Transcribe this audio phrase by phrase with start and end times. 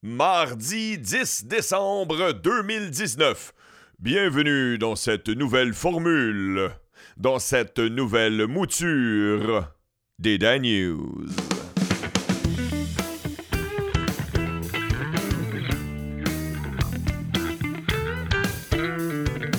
[0.00, 3.52] Mardi 10 décembre 2019.
[3.98, 6.70] Bienvenue dans cette nouvelle formule,
[7.16, 9.72] dans cette nouvelle mouture
[10.20, 10.64] des Dan.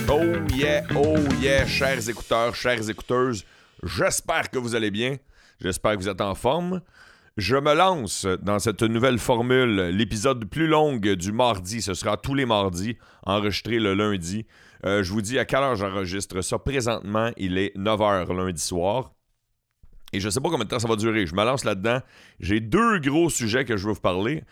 [0.07, 0.23] Oh
[0.55, 3.43] yeah, oh yeah, chers écouteurs, chères écouteuses,
[3.83, 5.17] j'espère que vous allez bien,
[5.59, 6.79] j'espère que vous êtes en forme.
[7.39, 12.33] Je me lance dans cette nouvelle formule, l'épisode plus long du mardi, ce sera tous
[12.35, 14.45] les mardis, enregistré le lundi.
[14.85, 16.59] Euh, je vous dis à quelle heure j'enregistre ça.
[16.59, 19.13] Présentement, il est 9h lundi soir.
[20.11, 21.25] Et je ne sais pas combien de temps ça va durer.
[21.27, 22.01] Je me lance là-dedans.
[22.41, 24.43] J'ai deux gros sujets que je veux vous parler.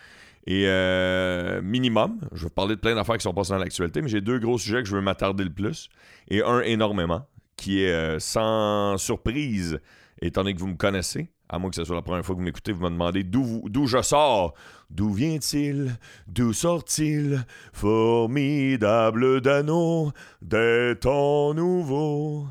[0.45, 4.02] Et euh, minimum, je vais vous parler de plein d'affaires qui sont passées dans l'actualité,
[4.02, 5.90] mais j'ai deux gros sujets que je veux m'attarder le plus.
[6.30, 9.78] Et un énormément, qui est euh, sans surprise,
[10.22, 11.30] étant donné que vous me connaissez.
[11.50, 13.88] À moins que ce soit la première fois que vous m'écoutez, vous me demandez d'où
[13.88, 14.54] je sors.
[14.90, 15.98] D'où vient-il?
[16.28, 17.46] D'où sort-il?
[17.72, 22.48] Formidable d'anneau des temps nouveaux.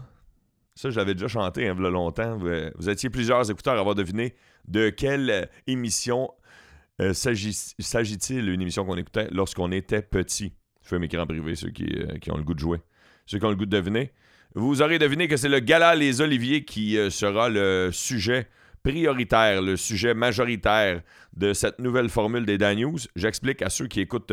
[0.74, 2.36] Ça, je l'avais déjà chanté hein, il y longtemps.
[2.38, 4.34] Vous, étiez plusieurs écouteurs à avoir deviné
[4.68, 6.30] de quelle émission
[7.00, 10.52] euh, s'agit-il, une émission qu'on écoutait lorsqu'on était petit.
[10.82, 12.78] Je fais mes écran privés, ceux qui, euh, ont le goût de jouer.
[13.26, 14.12] Ceux qui ont le goût de deviner.
[14.54, 18.48] Vous aurez deviné que c'est le gala Les Oliviers qui euh, sera le sujet
[18.86, 21.02] prioritaire, le sujet majoritaire
[21.36, 22.98] de cette nouvelle formule des Dan News.
[23.16, 24.32] J'explique à ceux qui écoutent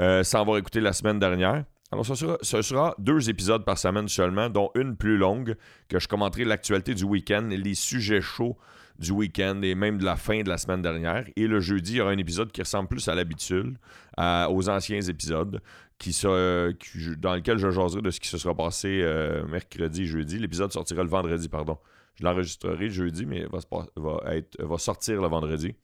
[0.00, 1.62] euh, sans avoir écouté la semaine dernière.
[1.92, 5.54] Alors, ce sera, deux épisodes par semaine seulement, dont une plus longue,
[5.88, 8.56] que je commenterai l'actualité du week-end, les sujets chauds
[8.98, 11.24] du week-end et même de la fin de la semaine dernière.
[11.36, 13.76] Et le jeudi, il y aura un épisode qui ressemble plus à l'habitude,
[14.18, 15.60] aux anciens épisodes,
[15.98, 20.40] qui, dans lequel je jaserai de ce qui se sera passé euh, mercredi jeudi.
[20.40, 21.78] L'épisode sortira le vendredi, pardon.
[22.14, 23.60] Je l'enregistrerai jeudi, mais va,
[23.96, 25.74] va, sortir le vendredi.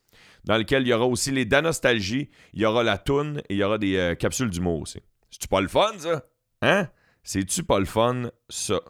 [0.45, 3.57] Dans lequel il y aura aussi les Danostalgies, il y aura la toune et il
[3.59, 5.01] y aura des euh, capsules d'humour aussi.
[5.31, 6.25] C'est-tu pas le fun, ça?
[6.63, 6.89] Hein?
[7.23, 8.81] C'est-tu pas le fun, ça?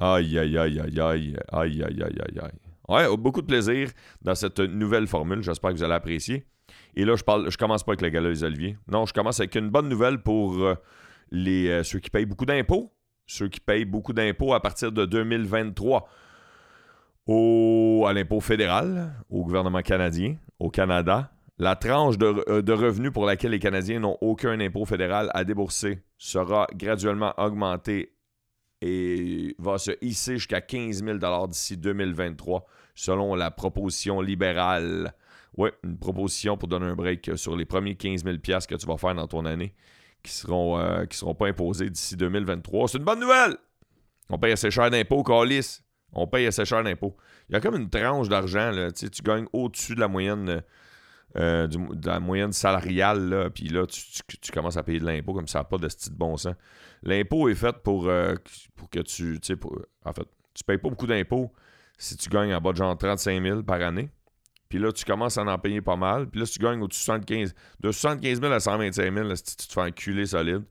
[0.00, 2.52] Aïe, aïe, aïe, aïe, aïe, aïe, aïe, aïe, aïe, aïe.
[2.88, 3.90] Ouais, beaucoup de plaisir
[4.22, 5.42] dans cette nouvelle formule.
[5.42, 6.46] J'espère que vous allez apprécier.
[6.94, 8.76] Et là, je parle, je commence pas avec le gala des Oliviers.
[8.88, 10.74] Non, je commence avec une bonne nouvelle pour euh,
[11.30, 12.92] les, euh, ceux qui payent beaucoup d'impôts.
[13.26, 16.08] Ceux qui payent beaucoup d'impôts à partir de 2023
[17.26, 21.30] au, à l'impôt fédéral, au gouvernement canadien, au Canada.
[21.58, 25.44] La tranche de, euh, de, revenus pour laquelle les Canadiens n'ont aucun impôt fédéral à
[25.44, 28.12] débourser sera graduellement augmentée
[28.80, 35.14] et va se hisser jusqu'à 15 000 d'ici 2023, selon la proposition libérale.
[35.56, 38.96] Oui, une proposition pour donner un break sur les premiers 15 000 que tu vas
[38.96, 39.74] faire dans ton année
[40.24, 42.88] qui seront, euh, seront pas imposés d'ici 2023.
[42.88, 43.56] C'est une bonne nouvelle!
[44.30, 45.83] On paye assez cher d'impôts, Calis.
[46.14, 47.16] On paye assez cher d'impôts.
[47.48, 50.62] Il y a comme une tranche d'argent, tu gagnes au-dessus de la moyenne
[51.36, 55.88] euh, salariale, puis là, tu, commences à payer de l'impôt comme ça n'a pas de
[55.88, 56.54] style de bon sens.
[57.02, 58.34] L'impôt est fait pour, euh,
[58.90, 59.38] que tu,
[60.04, 61.52] en fait, tu payes pas beaucoup d'impôts
[61.98, 64.10] si tu gagnes en bas de genre 35 000 par année.
[64.68, 66.28] Puis là, tu commences à en payer pas mal.
[66.28, 69.36] Puis là, si tu gagnes au-dessus de 75 de 75 000 à 125 000, là,
[69.36, 70.64] tu te fais enculer solide.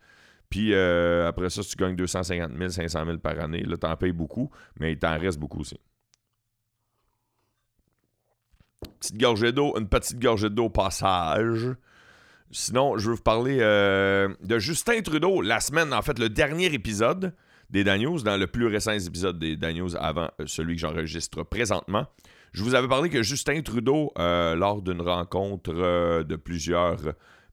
[0.53, 3.87] Puis euh, après ça, si tu gagnes 250 000, 500 000 par année, là, tu
[3.87, 5.79] en payes beaucoup, mais il t'en reste beaucoup aussi.
[8.99, 11.69] Petite gorgée d'eau, une petite gorgée d'eau au passage.
[12.51, 15.41] Sinon, je veux vous parler euh, de Justin Trudeau.
[15.41, 17.33] La semaine, en fait, le dernier épisode
[17.71, 22.05] des Daniels, dans le plus récent épisode des Daniels avant euh, celui que j'enregistre présentement.
[22.51, 26.99] Je vous avais parlé que Justin Trudeau, lors d'une rencontre de plusieurs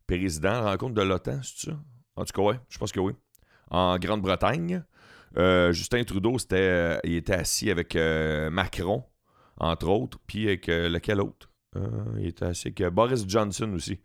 [0.06, 1.78] présidents, rencontre de l'OTAN, c'est ça?
[2.21, 3.15] En tout cas, oui, je pense que oui.
[3.71, 4.85] En Grande-Bretagne,
[5.39, 9.05] euh, Justin Trudeau, c'était, euh, il était assis avec euh, Macron,
[9.57, 11.51] entre autres, puis avec lequel autre?
[12.19, 14.01] Il était assis avec Boris Johnson aussi.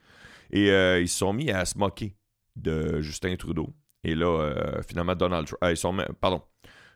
[0.51, 2.15] Et ils se sont mis à se moquer
[2.55, 3.73] de Justin Trudeau.
[4.03, 4.51] Et là,
[4.87, 5.63] finalement, Donald Trump.
[5.63, 6.41] ils sont, pardon.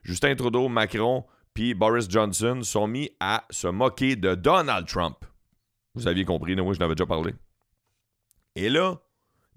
[0.04, 5.26] Justin Trudeau, Macron, puis Boris Johnson sont mis à se moquer de Donald Trump.
[5.96, 7.34] Vous aviez compris, moi, je n'avais déjà parlé.
[8.56, 9.02] Et là,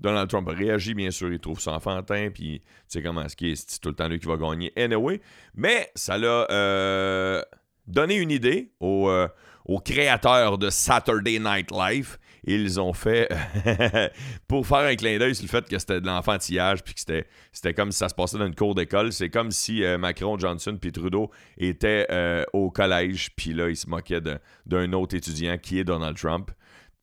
[0.03, 3.57] Donald Trump réagit, bien sûr, il trouve ça enfantin, puis tu sais comment est-ce qu'il
[3.57, 5.21] c'est tout le temps lui qui va gagner anyway.
[5.55, 7.41] Mais ça l'a euh,
[7.87, 9.29] donné une idée euh,
[9.65, 12.19] aux, créateurs de Saturday Night Live.
[12.45, 13.29] Ils ont fait,
[14.49, 17.29] pour faire un clin d'œil sur le fait que c'était de l'enfantillage, puis que c'était,
[17.53, 19.13] c'était comme si ça se passait dans une cour d'école.
[19.13, 22.09] C'est comme si euh, Macron, Johnson, puis Trudeau étaient
[22.53, 24.21] au collège, puis là, ils se moquaient
[24.67, 26.51] d'un autre étudiant qui est Donald Trump.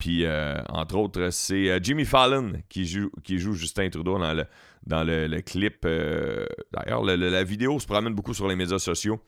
[0.00, 3.10] Puis, euh, entre autres, c'est euh, Jimmy Fallon qui joue,
[3.52, 4.46] Justin Trudeau dans le,
[4.86, 5.84] dans le, clip.
[5.84, 9.20] Euh, d'ailleurs, la vidéo se promène beaucoup sur les médias sociaux.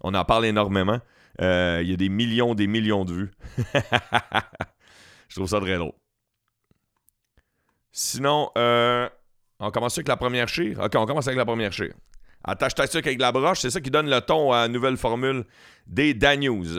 [0.00, 0.98] On en parle énormément.
[1.38, 1.44] Il
[1.88, 3.30] y a des millions, des millions de vues.
[5.28, 5.92] Je trouve ça très drôle.
[7.92, 10.80] Sinon, on commence avec la première chire.
[10.80, 11.94] Ok, on commence avec la première chire.
[12.42, 14.96] Attache ta sucre avec la broche, c'est ça qui donne le ton à la nouvelle
[14.96, 15.44] formule
[15.86, 16.78] des Dan News.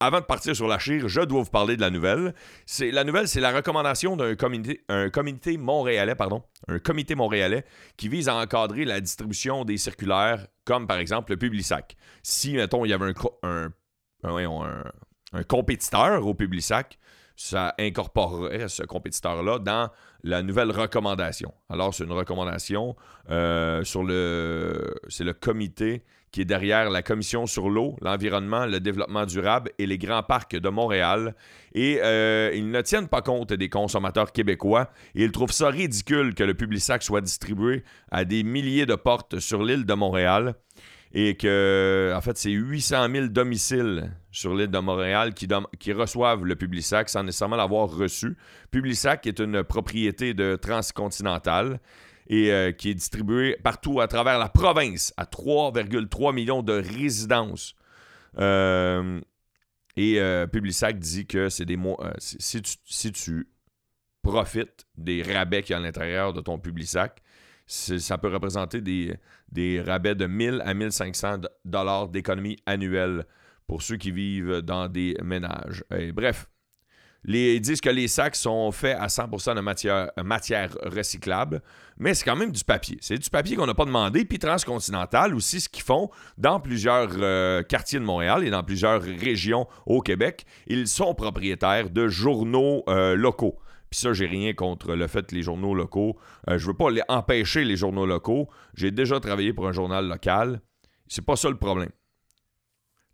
[0.00, 2.34] Avant de partir sur la chire, je dois vous parler de la nouvelle.
[2.66, 7.64] C'est la nouvelle, c'est la recommandation d'un comité, un comité montréalais, pardon, un comité montréalais
[7.96, 11.96] qui vise à encadrer la distribution des circulaires, comme par exemple le Publisac.
[12.22, 13.72] Si mettons il y avait un,
[14.24, 14.84] un,
[15.32, 16.98] un compétiteur au Publisac,
[17.36, 19.90] ça incorporerait ce compétiteur-là dans
[20.22, 21.52] la nouvelle recommandation.
[21.68, 22.96] Alors, c'est une recommandation
[23.30, 24.94] euh, sur le.
[25.08, 29.86] C'est le comité qui est derrière la Commission sur l'eau, l'environnement, le développement durable et
[29.86, 31.36] les grands parcs de Montréal.
[31.74, 36.34] Et euh, ils ne tiennent pas compte des consommateurs québécois et ils trouvent ça ridicule
[36.34, 40.56] que le Publisac soit distribué à des milliers de portes sur l'île de Montréal
[41.16, 45.46] et que, en fait, c'est 800 000 domiciles sur l'île de Montréal qui,
[45.78, 48.36] qui reçoivent le Publisac sans nécessairement l'avoir reçu.
[48.72, 51.78] Publisac est une propriété de Transcontinental
[52.26, 57.76] et euh, qui est distribué partout à travers la province à 3,3 millions de résidences.
[58.38, 59.20] Euh,
[59.96, 62.00] et euh, Publisac dit que c'est des mots.
[62.18, 63.48] si, tu, si tu
[64.22, 67.22] profites des rabais qu'il y a à l'intérieur de ton Publisac,
[67.66, 73.24] ça peut représenter des, rabais de 1000 à 1500 dollars d'économie annuelle
[73.66, 75.84] pour ceux qui vivent dans des ménages.
[76.12, 76.46] bref,
[77.26, 81.62] ils disent que les sacs sont faits à 100% de matière, matière recyclable,
[81.96, 82.98] mais c'est quand même du papier.
[83.00, 84.24] C'est du papier qu'on n'a pas demandé.
[84.24, 89.00] Puis Transcontinental aussi, ce qu'ils font dans plusieurs euh, quartiers de Montréal et dans plusieurs
[89.00, 93.58] régions au Québec, ils sont propriétaires de journaux euh, locaux.
[93.94, 96.18] Puis ça, j'ai rien contre le fait que les journaux locaux.
[96.50, 98.48] Euh, je veux pas les empêcher les journaux locaux.
[98.74, 100.60] J'ai déjà travaillé pour un journal local.
[101.06, 101.92] C'est pas ça le problème.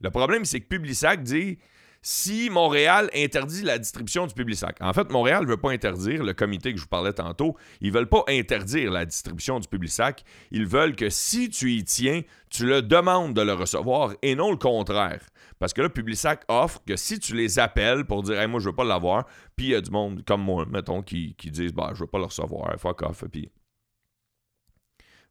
[0.00, 1.58] Le problème, c'est que Publisac dit
[2.00, 4.78] si Montréal interdit la distribution du Publisac.
[4.80, 7.92] En fait, Montréal ne veut pas interdire, le comité que je vous parlais tantôt, ils
[7.92, 10.24] veulent pas interdire la distribution du Publisac.
[10.50, 14.50] Ils veulent que si tu y tiens, tu le demandes de le recevoir et non
[14.50, 15.20] le contraire.
[15.60, 18.74] Parce que là, Publisac offre que si tu les appelles pour dire moi, je veux
[18.74, 21.90] pas l'avoir, puis il y a du monde comme moi, mettons, qui, qui disent bah,
[21.94, 23.52] je veux pas le recevoir, fuck off, puis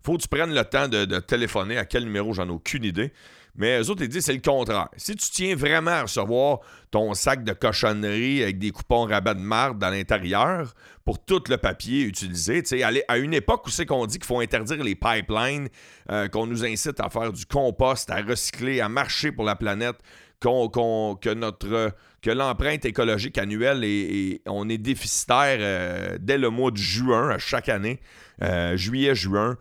[0.02, 2.86] faut que tu prennes le temps de, de téléphoner à quel numéro, j'en ai aucune
[2.86, 3.12] idée.
[3.60, 4.88] Mais eux autres, ils disent c'est le contraire.
[4.96, 6.60] Si tu tiens vraiment à recevoir
[6.92, 10.74] ton sac de cochonnerie avec des coupons rabat de marde dans l'intérieur
[11.04, 14.26] pour tout le papier utilisé, tu sais, à une époque où c'est qu'on dit qu'il
[14.26, 15.68] faut interdire les pipelines,
[16.10, 19.98] euh, qu'on nous incite à faire du compost, à recycler, à marcher pour la planète,
[20.40, 21.92] que notre
[22.22, 27.68] que l'empreinte écologique annuelle est, on est déficitaire euh, dès le mois de juin chaque
[27.68, 28.00] année,
[28.42, 29.58] euh, juillet juin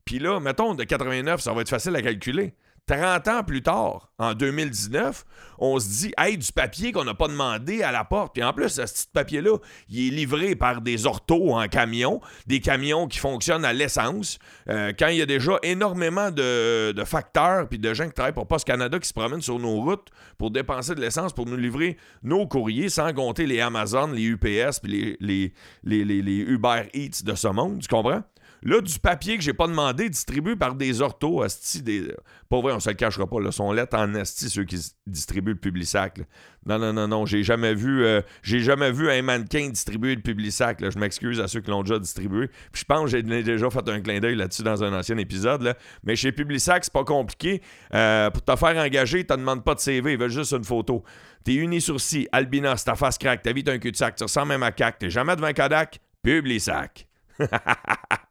[0.05, 2.55] Puis là, mettons, de 89, ça va être facile à calculer.
[2.87, 5.25] 30 ans plus tard, en 2019,
[5.59, 8.35] on se dit, hey, du papier qu'on n'a pas demandé à la porte.
[8.35, 9.57] Puis en plus, ce petit papier-là,
[9.89, 14.39] il est livré par des orthos en camion, des camions qui fonctionnent à l'essence.
[14.69, 18.47] Euh, quand il y a déjà énormément de, facteurs puis de gens qui travaillent pour
[18.47, 21.97] Post Canada qui se promènent sur nos routes pour dépenser de l'essence pour nous livrer
[22.23, 25.53] nos courriers, sans compter les Amazon, les UPS puis les,
[25.85, 28.23] les, les Uber Eats de ce monde, tu comprends?
[28.65, 32.15] Là, du papier que j'ai pas demandé, distribué par des orthos, asti, des...
[32.49, 35.53] Pas vrai, on se le cachera pas, là, sont lettres en asti, ceux qui distribuent
[35.53, 36.17] le Publisac.
[36.17, 36.27] sac.
[36.65, 40.81] Non, non, non, non, j'ai jamais vu euh, jamais vu un mannequin distribuer le Publisac.
[40.81, 40.89] Là.
[40.89, 42.49] Je m'excuse à ceux qui l'ont déjà distribué.
[42.73, 45.77] Puis je pense que j'ai déjà fait un clin d'œil là-dessus dans un ancien épisode.
[46.03, 47.61] Mais chez Publisac, c'est pas compliqué.
[47.93, 50.65] Euh, pour te faire engager, ils te demandent pas de CV, ils veulent juste une
[50.65, 51.05] photo.
[51.45, 54.63] T'es uni sourcil, albinos, ta face craque, ta vie t'as un cul-de-sac, tu ressens même
[54.63, 57.07] à cac, t'es jamais devant Kodak, Publisac.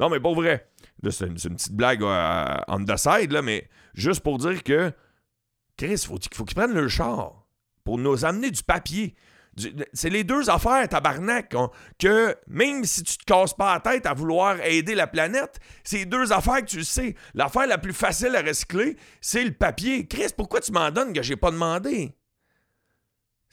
[0.00, 0.68] Non, mais pas vrai.
[1.10, 4.92] C'est une, petite blague euh, on the side, là, mais juste pour dire que
[5.76, 7.46] Chris, faut, faut qu'ils prennent le char
[7.84, 9.14] pour nous amener du papier.
[9.94, 11.54] C'est les deux affaires, tabarnak,
[11.98, 16.04] que même si tu te casses pas la tête à vouloir aider la planète, c'est
[16.04, 17.14] deux affaires que tu sais.
[17.32, 20.06] L'affaire la plus facile à recycler, c'est le papier.
[20.06, 22.14] Chris, pourquoi tu m'en donnes que j'ai pas demandé?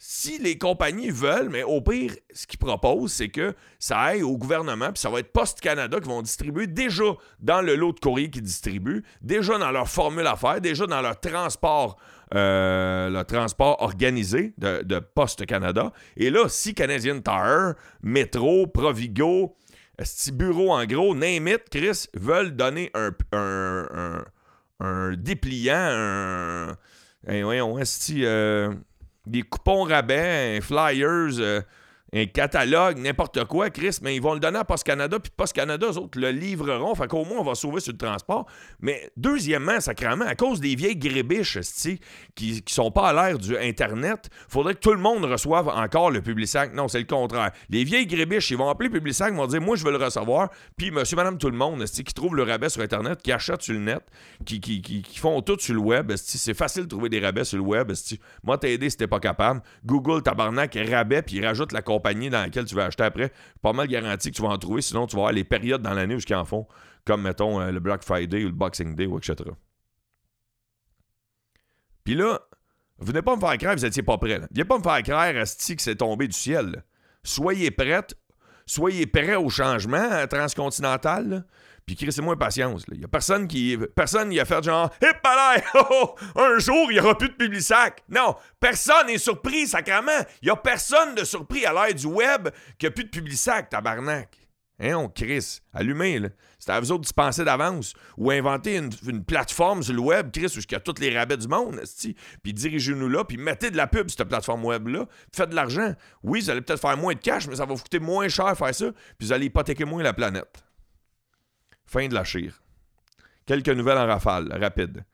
[0.06, 4.36] Si les compagnies veulent, mais au pire, ce qu'ils proposent, c'est que ça aille au
[4.36, 7.04] gouvernement, puis ça va être Post Canada qui vont distribuer déjà
[7.40, 11.18] dans le lot de courrier qu'ils distribuent, déjà dans leur formule affaires, déjà dans leur
[11.18, 11.96] transport,
[12.34, 15.90] euh, le transport organisé de, Post Canada.
[16.18, 19.56] Et là, si Canadian Tire, Métro, Provigo,
[19.96, 24.22] petit bureau en gros, name it, Chris, veulent donner un, un,
[24.80, 26.76] un, dépliant, un.
[27.26, 28.74] Voyons, euh,
[29.26, 31.62] des coupons rabais, flyers, euh,
[32.14, 35.52] un catalogue, n'importe quoi, Chris, mais ils vont le donner à Post Canada, puis Post
[35.52, 36.94] Canada, eux autres le livreront.
[36.94, 38.46] Fait qu'au moins, on va sauver sur le transport.
[38.80, 41.58] Mais deuxièmement, sacrément, à cause des vieilles grébiches,
[42.36, 46.12] qui, qui sont pas à l'ère du Internet, faudrait que tout le monde reçoive encore
[46.12, 46.72] le Publisac.
[46.72, 47.50] Non, c'est le contraire.
[47.68, 50.50] Les vieilles grébiches, ils vont appeler Publisac, ils vont dire, moi, je veux le recevoir.
[50.76, 53.74] Puis monsieur, madame, tout le monde, qui trouve le rabais sur Internet, qui achètent sur
[53.74, 54.02] le net,
[54.44, 57.58] qui, qui, qui, font tout sur le web, c'est facile de trouver des rabais sur
[57.58, 57.92] le web.
[58.44, 59.62] Moi, t'as aidé si t'es pas capable.
[59.84, 63.32] Google, tabarnak, rabais, puis rajoute la compagnie dans laquelle tu vas acheter après,
[63.62, 65.94] pas mal garanti que tu vas en trouver, sinon tu vas avoir les périodes dans
[65.94, 66.66] l'année où ils en font,
[67.04, 69.36] comme mettons euh, le Black Friday ou le Boxing Day, ou etc.
[72.04, 72.40] Puis là,
[72.98, 74.40] venez pas me faire que vous n'étiez pas prêts.
[74.50, 76.84] Venez pas me faire croire, Asti, que c'est tombé du ciel.
[77.22, 78.06] Soyez prêts,
[78.66, 81.46] soyez prêts au changement euh, transcontinental.
[81.86, 82.84] Puis crissez-moi patience.
[82.90, 83.76] Il n'y a personne qui.
[83.94, 85.18] Personne n'y a fait genre Hip
[85.74, 88.02] oh, oh, un jour, il n'y aura plus de Publisac.
[88.08, 90.12] Non, personne n'est surpris, sacrément.
[90.42, 92.48] Il n'y a personne de surpris à l'ère du web
[92.78, 94.44] qu'il n'y a plus de Publisac, tabarnak.
[94.80, 95.62] Hein, on crisse.
[95.72, 96.28] Allumez, là.
[96.58, 97.92] C'est à vous autres d'y penser d'avance.
[98.16, 101.36] Ou inventer une, plateforme sur le web, Chris, où il y a tous les rabais
[101.36, 101.80] du monde,
[102.42, 105.94] puis dirigez-nous là, puis mettez de la pub sur cette plateforme web-là, faites de l'argent.
[106.22, 108.56] Oui, vous allez peut-être faire moins de cash, mais ça va vous coûter moins cher
[108.56, 110.64] faire ça, puis vous allez hypothéquer moins la planète.
[111.94, 112.60] Fin de la chire.
[113.46, 115.04] Quelques nouvelles en rafale, rapide.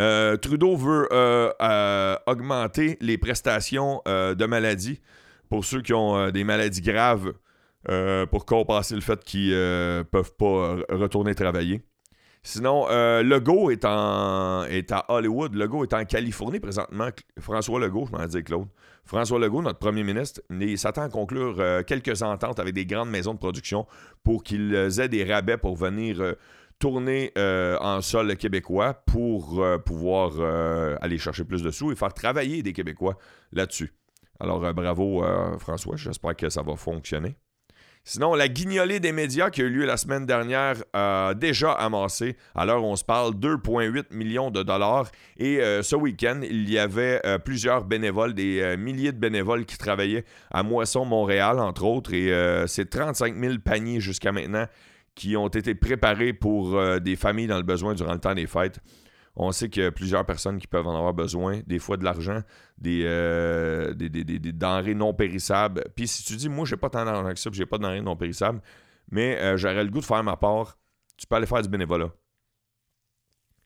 [0.00, 5.00] Euh, Trudeau veut euh, euh, augmenter les prestations de maladie
[5.48, 7.34] pour ceux qui ont des maladies graves
[8.32, 11.80] pour compenser le fait qu'ils ne peuvent pas retourner travailler.
[12.42, 15.54] Sinon, Legault est, à Hollywood.
[15.54, 17.10] Legault est en Californie présentement.
[17.38, 18.66] François Legault, je m'en dis Claude.
[19.04, 20.40] François Legault, notre premier ministre,
[20.76, 23.86] s'attend à conclure euh, quelques ententes avec des grandes maisons de production
[24.22, 26.34] pour qu'ils aient des rabais pour venir euh,
[26.78, 30.40] tourner euh, en sol québécois pour pouvoir
[31.02, 33.18] aller chercher plus de sous et faire travailler des Québécois
[33.52, 33.92] là-dessus.
[34.38, 35.22] Alors bravo
[35.58, 37.36] François, j'espère que ça va fonctionner.
[38.12, 42.36] Sinon, la guignolée des médias qui a eu lieu la semaine dernière a déjà amassé,
[42.56, 45.12] à l'heure on se parle, 2,8 millions de dollars.
[45.36, 49.64] Et euh, ce week-end, il y avait euh, plusieurs bénévoles, des euh, milliers de bénévoles
[49.64, 52.12] qui travaillaient à Moisson, Montréal, entre autres.
[52.12, 52.32] Et
[52.66, 54.66] c'est 35 000 paniers jusqu'à maintenant
[55.14, 58.80] qui ont été préparés pour des familles dans le besoin durant le temps des fêtes.
[59.36, 62.04] On sait qu'il y a plusieurs personnes qui peuvent en avoir besoin, des fois de
[62.04, 62.42] l'argent,
[62.78, 65.84] des, euh, denrées non périssables.
[65.94, 68.00] Puis si tu dis, moi, j'ai pas tant d'argent que ça, j'ai pas de denrées
[68.00, 68.60] non périssables,
[69.10, 70.78] mais euh, j'aurais le goût de faire ma part,
[71.16, 72.10] tu peux aller faire du bénévolat.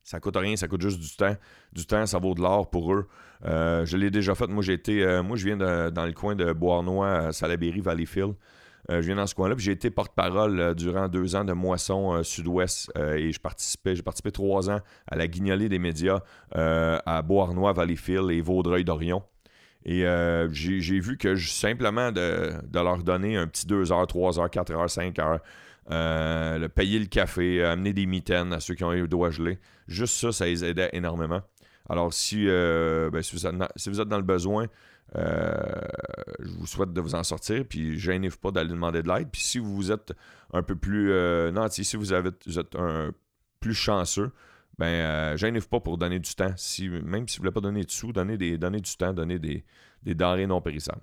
[0.03, 1.35] Ça coûte rien, ça coûte juste du temps.
[1.73, 3.09] Du temps, ça vaut de l'or pour eux.
[3.47, 4.47] Euh, je l'ai déjà fait.
[4.49, 8.35] Moi, j'ai été, moi, je viens dans le coin de Bois-Noir, Salaberry, Valleyfield.
[8.91, 9.55] Euh, je viens dans ce coin-là.
[9.59, 14.03] J'ai été porte-parole euh, durant deux ans de Moisson euh, Sud-Ouest et je participais, j'ai
[14.03, 16.21] participé trois ans à la guignolée des médias
[16.53, 19.23] à Beauharnois, Valleyfield et Vaudreuil-Dorion.
[19.87, 20.05] Et
[20.53, 24.91] j'ai vu que simplement de, leur donner un petit 2 heures, 3 heures, 4 heures,
[24.91, 25.41] 5 heures,
[25.91, 29.59] le payer le café, amener des mitaines à ceux qui ont eu le doigt gelé.
[29.89, 31.43] Juste ça, ça les aidait énormément.
[31.89, 33.47] Alors, si, ben, si, vous,
[34.01, 34.67] êtes, dans le besoin,
[35.15, 39.29] je vous souhaite de vous en sortir, puis gênez-vous pas d'aller demander de l'aide.
[39.31, 40.13] Puis si vous êtes
[40.53, 41.13] un peu plus
[41.53, 43.13] nanti, si vous, êtes un
[43.61, 44.31] plus chanceux,
[44.79, 46.53] ben, euh, gênez-vous pas pour donner du temps.
[46.57, 49.39] Si, même si vous ne voulez pas donner de sous, donnez, des, du temps, donnez
[49.39, 49.65] des,
[50.05, 51.03] denrées non périssables.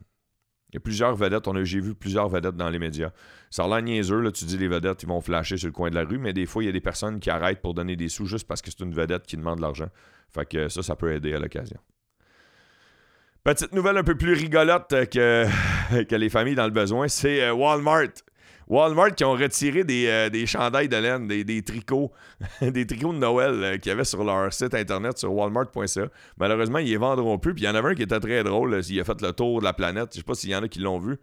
[0.70, 1.48] Il y a plusieurs vedettes.
[1.48, 3.12] On a, j'ai vu plusieurs vedettes dans les médias.
[3.50, 5.90] Ça a l'air niaiseux, là, tu dis les vedettes, ils vont flasher sur le coin
[5.90, 7.96] de la rue, mais des fois, il y a des personnes qui arrêtent pour donner
[7.96, 9.90] des sous juste parce que c'est une vedette qui demande de l'argent.
[10.30, 11.80] Fait que ça, ça peut aider à l'occasion.
[13.44, 15.48] Petite nouvelle un peu plus rigolote que,
[16.04, 18.12] que les familles dans le besoin, c'est euh, Walmart.
[18.68, 22.12] Walmart qui ont retiré des, euh, des chandails de laine, des, des tricots,
[22.62, 26.08] des tricots de Noël euh, qu'il y avait sur leur site internet sur walmart.ca.
[26.38, 27.56] Malheureusement, ils les vendront plus.
[27.56, 28.80] Puis il y en avait un qui était très drôle.
[28.88, 30.10] il a fait le tour de la planète.
[30.12, 31.18] Je sais pas s'il y en a qui l'ont vu.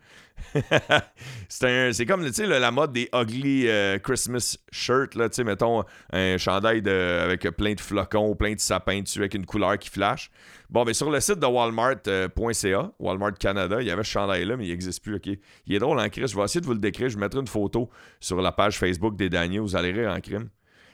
[1.48, 5.14] c'est comme la mode des ugly euh, Christmas shirts.
[5.14, 9.46] Là, mettons un chandail de, avec plein de flocons, plein de sapins dessus avec une
[9.46, 10.30] couleur qui flash.
[10.70, 14.66] Bon, mais sur le site de Walmart.ca, Walmart Canada, il y avait ce chandail-là, mais
[14.66, 15.18] il n'existe plus.
[15.66, 16.26] Il est drôle en Chris?
[16.26, 17.08] Je vais essayer de vous le décrire.
[17.08, 17.88] Je vais mettre une photo
[18.20, 19.62] sur la page Facebook des Daniels.
[19.62, 20.48] Vous allez rire en crime.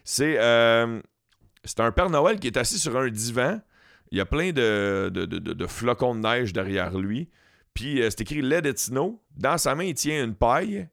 [0.04, 1.00] C'est euh,
[1.78, 3.60] un Père Noël qui est assis sur un divan.
[4.10, 7.28] Il y a plein de, de, flocons de neige derrière lui.
[7.74, 9.20] Puis euh, c'est écrit Let it snow.
[9.36, 10.88] Dans sa main, il tient une paille.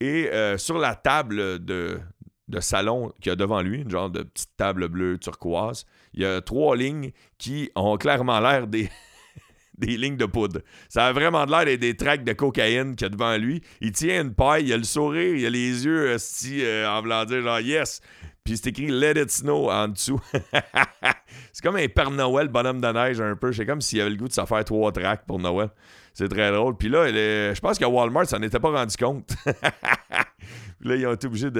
[0.00, 2.00] Et euh, sur la table de,
[2.48, 6.22] de salon qu'il y a devant lui, une genre de petite table bleue turquoise, il
[6.22, 8.90] y a trois lignes qui ont clairement l'air des,
[9.78, 10.60] des lignes de poudre.
[10.88, 13.62] Ça a vraiment l'air des, des tracks de cocaïne qu'il y a devant lui.
[13.80, 17.24] Il tient une paille, il a le sourire, il a les yeux euh, en voulant
[17.24, 18.00] dire genre yes.
[18.44, 20.20] Puis c'est écrit Let it snow en dessous.
[21.52, 23.52] c'est comme un Père Noël bonhomme de neige un peu.
[23.52, 25.70] C'est comme s'il avait le goût de se faire trois tracks pour Noël.
[26.14, 26.76] C'est très drôle.
[26.76, 29.34] Puis là, je pense qu'à Walmart, ça n'était pas rendu compte.
[30.80, 31.50] là, ils ont été obligés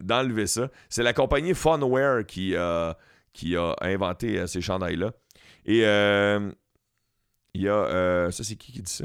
[0.00, 0.68] d'enlever ça.
[0.88, 2.56] C'est la compagnie Funwear qui,
[3.38, 5.12] qui a inventé euh, ces chandails-là.
[5.64, 6.50] Et euh,
[7.54, 7.74] il y a.
[7.74, 9.04] Euh, ça, c'est qui qui dit ça?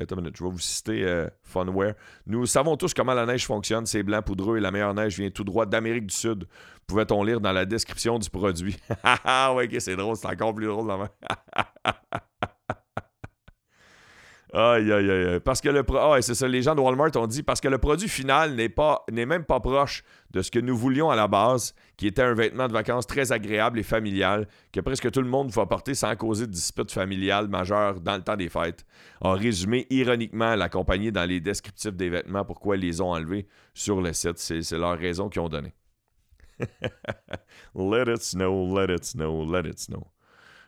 [0.00, 1.94] Attends je vais vous citer Funwear.
[2.24, 3.84] Nous savons tous comment la neige fonctionne.
[3.84, 6.46] C'est blanc, poudreux et la meilleure neige vient tout droit d'Amérique du Sud.
[6.86, 8.76] Pouvait-on lire dans la description du produit?
[9.02, 10.88] Ah ouais, ok, c'est drôle, c'est encore plus drôle.
[14.54, 15.40] Aïe, aïe, aïe.
[15.40, 17.78] Parce que le ah, c'est ça, les gens de Walmart ont dit parce que le
[17.78, 21.26] produit final n'est pas n'est même pas proche de ce que nous voulions à la
[21.26, 25.28] base, qui était un vêtement de vacances très agréable et familial, que presque tout le
[25.28, 28.84] monde va porter sans causer de dispute familiale majeure dans le temps des fêtes.
[29.22, 33.46] En résumé ironiquement la compagnie dans les descriptifs des vêtements pourquoi ils les ont enlevés
[33.72, 34.36] sur le site.
[34.36, 35.72] C'est, c'est leur raison qu'ils ont donné.
[37.74, 40.08] let it snow, let it snow, let it snow.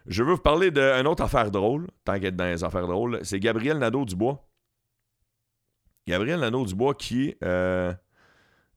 [0.07, 3.21] Je veux vous parler d'une autre affaire drôle, tant qu'être dans les affaires drôles.
[3.23, 4.47] C'est Gabriel Nadeau-Dubois.
[6.07, 7.35] Gabriel Nadeau-Dubois qui.
[7.43, 7.93] Euh,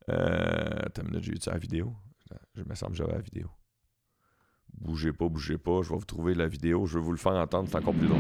[0.10, 1.94] euh, attends une minute, j'ai eu la vidéo?
[2.56, 3.50] Je me semble que j'avais la vidéo.
[4.74, 5.82] Bougez pas, bougez pas.
[5.82, 6.86] Je vais vous trouver la vidéo.
[6.86, 7.68] Je vais vous le faire entendre.
[7.70, 8.20] C'est encore plus drôle.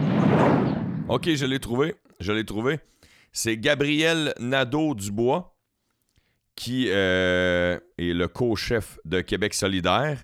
[1.08, 1.96] Ok, je l'ai trouvé.
[2.20, 2.80] Je l'ai trouvé.
[3.32, 5.56] C'est Gabriel Nadeau-Dubois
[6.56, 10.24] qui euh, est le co-chef de Québec solidaire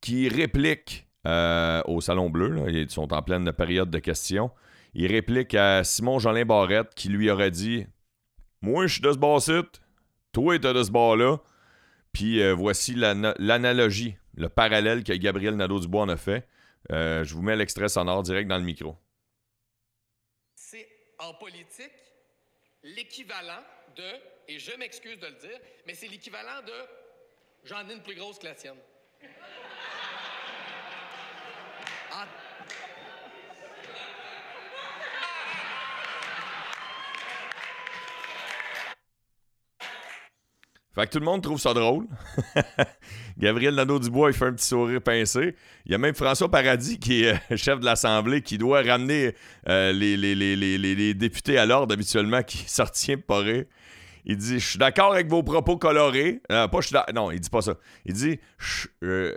[0.00, 2.64] qui réplique euh, au Salon Bleu.
[2.68, 4.50] Ils sont en pleine période de questions.
[4.94, 7.86] Il réplique à Simon Jolin Barrette qui lui aurait dit
[8.62, 9.80] Moi, je suis de ce bas-site,
[10.32, 11.38] toi, t'es de ce bas-là.
[12.12, 16.46] Puis euh, voici l'analogie, le parallèle que Gabriel Nadeau-Dubois en a fait.
[16.92, 18.96] Euh, je vous mets l'extrait sonore direct dans le micro.
[20.54, 20.86] C'est
[21.18, 21.90] en politique
[22.82, 23.62] l'équivalent
[23.96, 24.02] de,
[24.48, 26.72] et je m'excuse de le dire, mais c'est l'équivalent de
[27.64, 28.76] j'en ai une plus grosse que la tienne.
[40.94, 42.06] Fait que tout le monde trouve ça drôle.
[43.38, 45.56] Gabriel Nadeau-Dubois, il fait un petit sourire pincé.
[45.86, 49.34] Il y a même François Paradis, qui est euh, chef de l'Assemblée, qui doit ramener
[49.68, 53.64] euh, les, députés à l'ordre habituellement, qui sortient pas rire.
[54.26, 56.40] Il dit Je suis d'accord avec vos propos colorés.
[56.50, 56.80] Euh, pas
[57.14, 57.74] Non, il dit pas ça.
[58.04, 59.36] Il dit Je euh,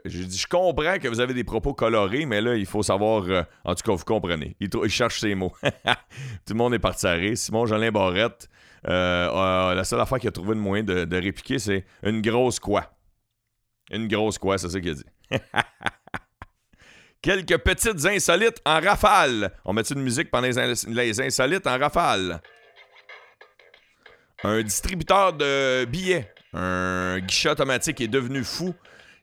[0.49, 3.23] comprends que vous avez des propos colorés, mais là, il faut savoir.
[3.27, 4.55] Euh, en tout cas, vous comprenez.
[4.59, 5.53] Il, cherche ses mots.
[5.61, 7.17] tout le monde est parti à.
[7.35, 8.49] Simon Jolin Barrette,
[8.83, 12.93] la seule affaire qu'il a trouvé de moyen de, de répliquer, c'est une grosse quoi.
[13.91, 15.03] Une grosse quoi, c'est ça qu'il a dit.
[17.21, 19.51] Quelques petites insolites en rafale.
[19.65, 22.41] On met une musique pendant les insolites en rafale?
[24.43, 28.73] Un distributeur de billets, un guichet automatique est devenu fou.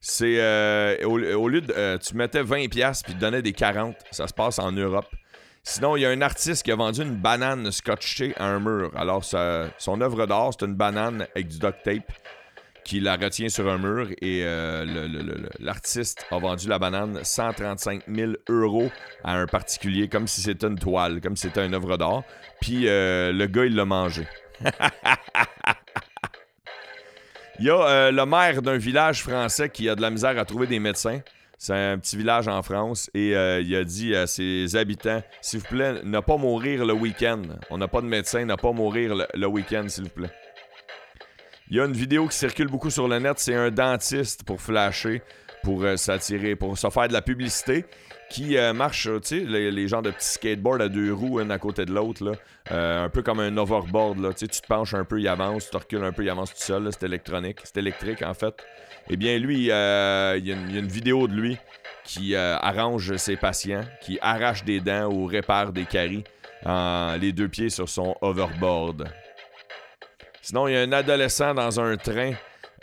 [0.00, 3.96] C'est euh, au, lieu de euh, tu mettais 20 pièces puis tu donnais des 40,
[4.10, 5.08] ça se passe en Europe.
[5.62, 8.92] Sinon, il y a un artiste qui a vendu une banane scotchée à un mur.
[8.94, 12.12] Alors, son œuvre d'art, c'est une banane avec du duct tape
[12.84, 14.84] qui la retient sur un mur et euh,
[15.58, 18.90] l'artiste a vendu la banane 135 000 euros
[19.24, 22.24] à un particulier comme si c'était une toile, comme si c'était une œuvre d'art.
[22.60, 24.26] Puis le gars, il l'a mangé.
[27.58, 30.44] Il y a euh, le maire d'un village français qui a de la misère à
[30.44, 31.20] trouver des médecins.
[31.56, 35.68] C'est un petit village en France et il a dit à ses habitants s'il vous
[35.68, 37.40] plaît, ne pas mourir le week-end.
[37.70, 40.30] On n'a pas de médecin, ne pas mourir le week-end, s'il vous plaît.
[41.70, 44.60] Il y a une vidéo qui circule beaucoup sur le net, c'est un dentiste pour
[44.60, 45.22] flasher,
[45.62, 47.86] pour euh, s'attirer, pour se faire de la publicité,
[48.30, 51.58] qui euh, marche, tu sais, les, gens de petits skateboards à deux roues, un à
[51.58, 52.32] côté de l'autre,
[52.70, 55.76] euh, un peu comme un overboard, là, tu te penches un peu, il avance, tu
[55.76, 58.54] recules un peu, il avance tout seul, c'est électronique, c'est électrique en fait.
[59.10, 61.58] Eh bien, lui, il y, a une vidéo de lui
[62.04, 66.24] qui arrange ses patients, qui arrache des dents ou répare des caries
[67.20, 69.10] les deux pieds sur son overboard.
[70.40, 72.32] Sinon, il y a un adolescent dans un train.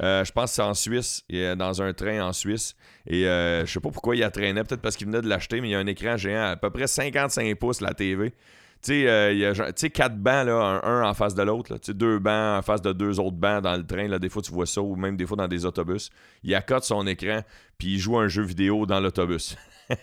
[0.02, 1.24] Euh, je pense que c'est en Suisse.
[1.58, 2.76] Dans un train en Suisse.
[3.08, 4.64] Et euh, je sais pas pourquoi il a traîné.
[4.64, 6.70] Peut-être parce qu'il venait de l'acheter, mais il y a un écran géant à peu
[6.70, 8.32] près 55 pouces, la TV.
[8.32, 8.36] Tu
[8.82, 9.54] sais, euh, il y a
[9.90, 11.78] quatre bancs, un, en face de l'autre.
[11.92, 14.08] Deux bancs en face de deux autres bancs dans le train.
[14.08, 16.10] Là, des fois, tu vois ça, ou même des fois dans des autobus.
[16.44, 17.42] Il accote son écran,
[17.78, 19.56] puis il joue un jeu vidéo dans l'autobus.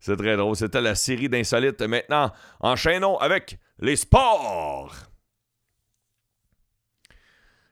[0.00, 0.54] C'est très drôle.
[0.54, 1.82] C'était la série d'insolites.
[1.82, 4.94] Maintenant, enchaînons avec les sports.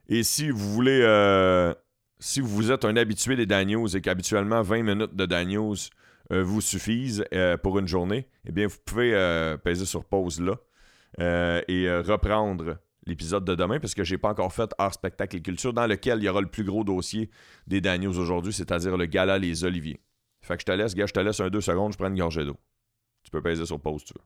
[0.09, 1.73] Et si vous voulez, euh,
[2.19, 5.89] si vous êtes un habitué des Daniels et qu'habituellement 20 minutes de Daniels
[6.31, 9.11] euh, vous suffisent euh, pour une journée, eh bien, vous pouvez
[9.63, 10.55] peser sur pause là
[11.67, 15.73] et reprendre l'épisode de demain parce que j'ai pas encore fait Art Spectacle et Culture
[15.73, 17.29] dans lequel il y aura le plus gros dossier
[17.65, 19.99] des Daniels aujourd'hui, c'est-à-dire le gala Les Oliviers.
[20.41, 22.17] Fait que je te laisse, gars, je te laisse un deux secondes, je prends une
[22.17, 22.57] gorgée d'eau.
[23.23, 24.23] Tu peux peser sur pause, tu veux.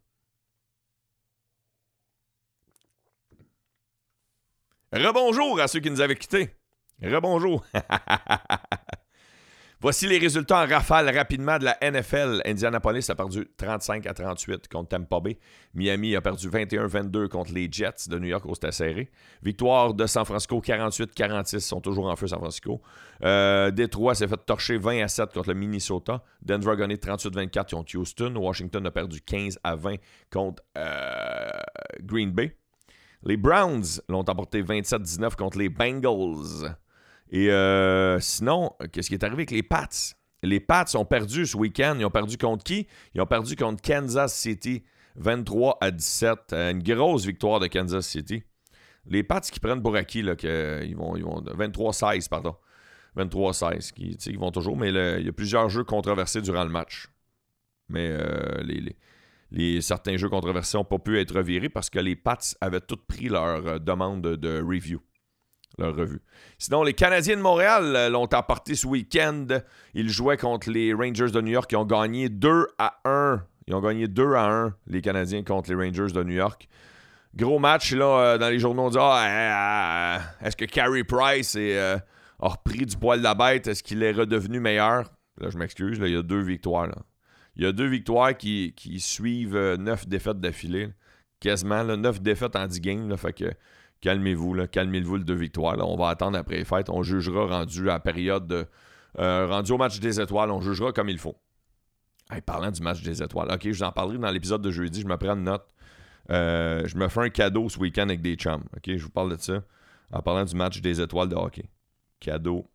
[4.93, 6.49] Rebonjour à ceux qui nous avaient quittés.
[7.01, 7.63] Rebonjour.
[9.81, 12.43] Voici les résultats en rafale rapidement de la NFL.
[12.45, 15.39] Indianapolis a perdu 35 à 38 contre Tampa Bay.
[15.73, 19.09] Miami a perdu 21-22 contre les Jets de New York au Stade serré.
[19.41, 22.79] Victoire de San Francisco 48-46, sont toujours en feu San Francisco.
[23.23, 26.23] Euh, Détroit s'est fait torcher 20 à 7 contre le Minnesota.
[26.43, 28.35] Denver a gagné 38-24 contre Houston.
[28.35, 29.95] Washington a perdu 15 à 20
[30.29, 31.49] contre euh,
[32.03, 32.55] Green Bay.
[33.23, 36.75] Les Browns l'ont emporté 27-19 contre les Bengals.
[37.29, 39.87] Et euh, sinon, qu'est-ce qui est arrivé avec les Pats?
[40.43, 41.95] Les Pats ont perdu ce week-end.
[41.99, 42.87] Ils ont perdu contre qui?
[43.13, 44.83] Ils ont perdu contre Kansas City
[45.15, 46.39] 23 à 17.
[46.53, 48.43] Euh, une grosse victoire de Kansas City.
[49.05, 50.33] Les Pats qui prennent pour acquis, là,
[50.95, 52.55] vont, ils vont 23-16, pardon.
[53.17, 57.07] 23-16, qui, ils vont toujours, mais il y a plusieurs jeux controversés durant le match.
[57.89, 58.95] Mais euh, les
[59.81, 63.27] certains jeux controversés n'ont pas pu être revirés parce que les Pats avaient toutes pris
[63.27, 65.01] leur euh, demande de review,
[65.77, 66.21] leur revue.
[66.57, 69.47] Sinon, les Canadiens de Montréal euh, l'ont emporté ce week-end.
[69.93, 73.43] Ils jouaient contre les Rangers de New York qui ont gagné 2 à 1.
[73.67, 76.67] Ils ont gagné 2 à 1, les Canadiens contre les Rangers de New York.
[77.35, 82.01] Gros match, là, euh, dans les journaux, on dit ah, est-ce que Carey Price a
[82.39, 83.67] repris du poil de la bête?
[83.67, 85.11] Est-ce qu'il est redevenu meilleur?
[85.39, 86.87] Là, je m'excuse, il y a deux victoires.
[86.87, 86.95] Là.
[87.55, 90.89] Il y a deux victoires qui, suivent euh, neuf défaites d'affilée.
[91.39, 93.17] Quasiment neuf défaites en 10 games.
[93.17, 93.51] fait que
[93.99, 95.77] calmez-vous, calmez-vous les deux victoires.
[95.79, 96.89] On va attendre après les fêtes.
[96.89, 98.65] On jugera rendu à la période de.
[99.19, 101.35] Euh, rendu au match des étoiles, on jugera comme il faut.
[102.45, 105.07] parlant du match des étoiles, ok, je vous en parlerai dans l'épisode de jeudi, je
[105.07, 105.67] me prends une note.
[106.29, 108.63] Euh, je me fais un cadeau ce week-end avec des chums.
[108.77, 109.63] Ok, je vous parle de ça
[110.13, 111.69] en parlant du match des étoiles de hockey.
[112.19, 112.65] Cadeau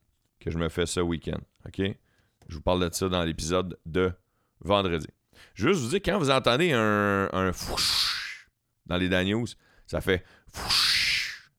[0.41, 1.39] que je me fais ce week-end.
[1.67, 1.81] Ok,
[2.49, 4.13] je vous parle de ça dans l'épisode de
[4.61, 5.07] vendredi.
[5.55, 8.49] Juste vous dire, quand vous entendez un, un fouch
[8.87, 9.45] dans les Daniels,
[9.87, 11.51] ça fait fouch.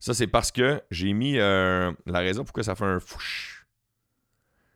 [0.00, 1.38] Ça, c'est parce que j'ai mis.
[1.38, 3.66] Euh, la raison pourquoi ça fait un fouch,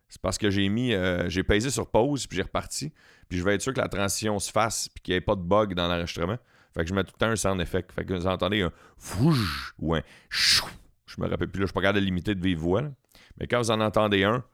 [0.08, 0.94] c'est parce que j'ai mis.
[0.94, 2.92] Euh, j'ai pesé sur pause, puis j'ai reparti.
[3.28, 5.34] Puis je vais être sûr que la transition se fasse, puis qu'il n'y ait pas
[5.34, 6.38] de bug dans l'enregistrement.
[6.74, 7.92] Fait que je mets tout le temps un sound effect.
[7.92, 10.66] Fait que vous entendez un fouch ou un chou.
[11.06, 12.82] Je me rappelle plus, là, je suis pas capable de de vive voix.
[13.38, 14.44] Mais quand vous en entendez un,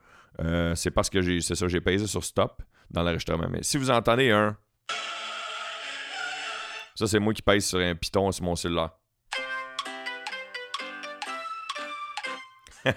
[0.40, 3.48] euh, c'est parce que j'ai, c'est ça, j'ai pesé sur stop dans l'enregistrement.
[3.50, 4.56] Mais si vous entendez un.
[6.94, 8.90] Ça, c'est moi qui pèse sur un piton sur mon cellulaire.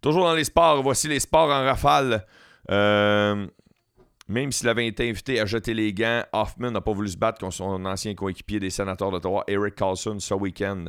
[0.00, 2.26] Toujours dans les sports, voici les sports en rafale.
[2.70, 3.46] Euh,
[4.32, 7.38] Même s'il avait été invité à jeter les gants, Hoffman n'a pas voulu se battre
[7.38, 10.86] contre son ancien coéquipier des sénateurs d'Ottawa, Eric Carlson, ce week-end.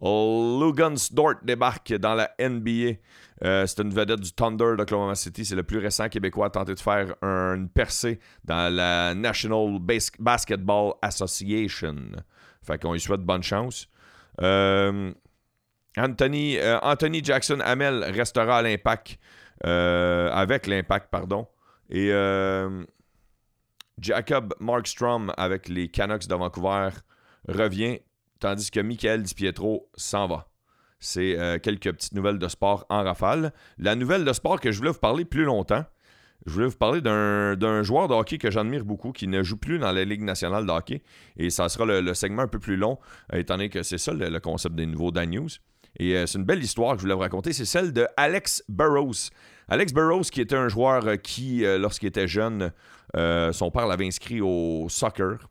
[0.00, 2.96] Lugans Dort débarque dans la NBA.
[3.44, 5.44] Euh, c'est une vedette du Thunder d'Oklahoma City.
[5.44, 9.78] C'est le plus récent Québécois à tenter de faire une percée dans la National
[10.18, 11.96] Basketball Association.
[12.62, 13.90] Fait qu'on lui souhaite bonne chance.
[14.40, 15.12] Euh,
[15.98, 19.18] Anthony, euh, Anthony Jackson Hamel restera à l'impact.
[19.62, 21.46] avec l'impact, pardon.
[21.90, 22.10] Et
[24.00, 26.90] Jacob Markstrom avec les Canucks de Vancouver
[27.48, 28.00] revient,
[28.40, 30.48] tandis que Michael DiPietro s'en va.
[30.98, 33.52] C'est euh, quelques petites nouvelles de sport en rafale.
[33.78, 35.84] La nouvelle de sport que je voulais vous parler plus longtemps,
[36.44, 39.78] je voulais vous parler d'un joueur de hockey que j'admire beaucoup, qui ne joue plus
[39.78, 41.02] dans la Ligue nationale de hockey.
[41.36, 42.98] Et ça sera le, segment un peu plus long,
[43.32, 45.48] euh, étant donné que c'est ça le, concept des nouveaux Dan News.
[45.98, 47.52] Et euh, c'est une belle histoire que je voulais vous raconter.
[47.52, 49.30] C'est celle de Alex Burrows.
[49.68, 52.72] Alex Burrows, qui était un joueur qui, lorsqu'il était jeune,
[53.14, 55.48] son père l'avait inscrit au soccer.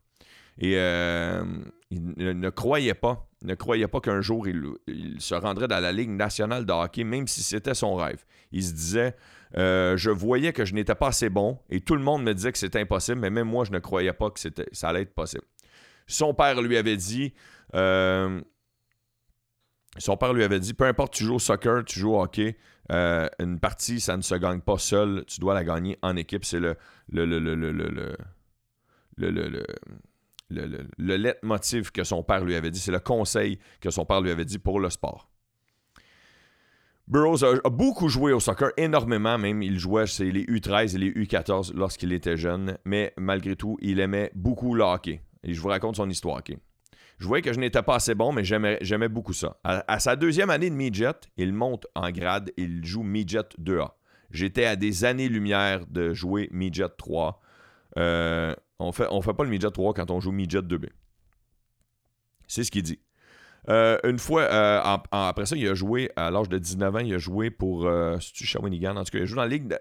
[0.57, 5.91] Et il ne croyait pas ne croyait pas qu'un jour il, se rendrait dans la
[5.91, 8.25] Ligue nationale de hockey, même si c'était son rêve.
[8.51, 9.15] Il se disait
[9.57, 12.51] euh, Je voyais que je n'étais pas assez bon et tout le monde me disait
[12.51, 14.39] que c'était impossible, mais même moi, je ne croyais pas que
[14.71, 15.45] ça allait être possible.
[16.07, 17.33] Son père lui avait dit
[17.73, 18.41] euh,
[19.97, 22.57] Son père lui avait dit Peu importe, tu joues au soccer, tu joues au hockey,
[22.91, 26.45] euh, une partie, ça ne se gagne pas seul, tu dois la gagner en équipe.
[26.45, 26.75] C'est le,
[27.09, 29.65] le, le, le, le, le, le, le
[30.49, 34.05] le, le, le leitmotiv que son père lui avait dit, c'est le conseil que son
[34.05, 35.29] père lui avait dit pour le sport.
[37.07, 39.61] Burroughs a, beaucoup joué au soccer, énormément même.
[39.61, 43.99] Il jouait chez les U13 et les U14 lorsqu'il était jeune, mais malgré tout, il
[43.99, 45.21] aimait beaucoup le hockey.
[45.43, 46.41] Et je vous raconte son histoire.
[47.17, 49.57] Je voyais que je n'étais pas assez bon, mais j'aimais beaucoup ça.
[49.63, 53.91] À, sa deuxième année de midget, il monte en grade, il joue midget 2A.
[54.31, 57.41] J'étais à des années-lumière de jouer midget 3.
[57.97, 60.87] Euh, on fait, on fait pas le midget 3 quand on joue midget 2B.
[62.47, 62.99] C'est ce qu'il dit.
[63.69, 67.13] Euh, une fois, euh, après ça, il a joué, à l'âge de 19 ans, il
[67.13, 68.95] a joué pour euh, Shawinigan?
[68.95, 69.75] En tout cas, il a joué dans la Ligue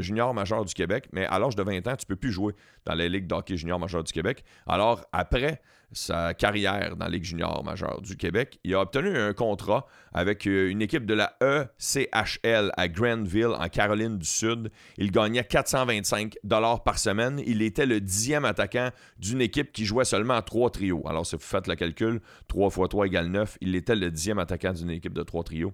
[0.00, 2.94] junior majeure du Québec, mais à l'âge de 20 ans, tu peux plus jouer dans
[2.94, 4.44] la Ligue d'hockey junior majeure du Québec.
[4.66, 9.32] Alors, après sa carrière dans la Ligue junior majeure du Québec, il a obtenu un
[9.32, 14.70] contrat avec euh, une équipe de la ECHL à Granville, en Caroline du Sud.
[14.98, 16.36] Il gagnait 425
[16.84, 17.42] par semaine.
[17.46, 21.02] Il était le dixième attaquant d'une équipe qui jouait seulement à trois trios.
[21.06, 23.58] Alors, si vous faites le calcul, 3 x 3 égale 9.
[23.60, 25.72] Il était le dixième attaquant d'une équipe de trois trios.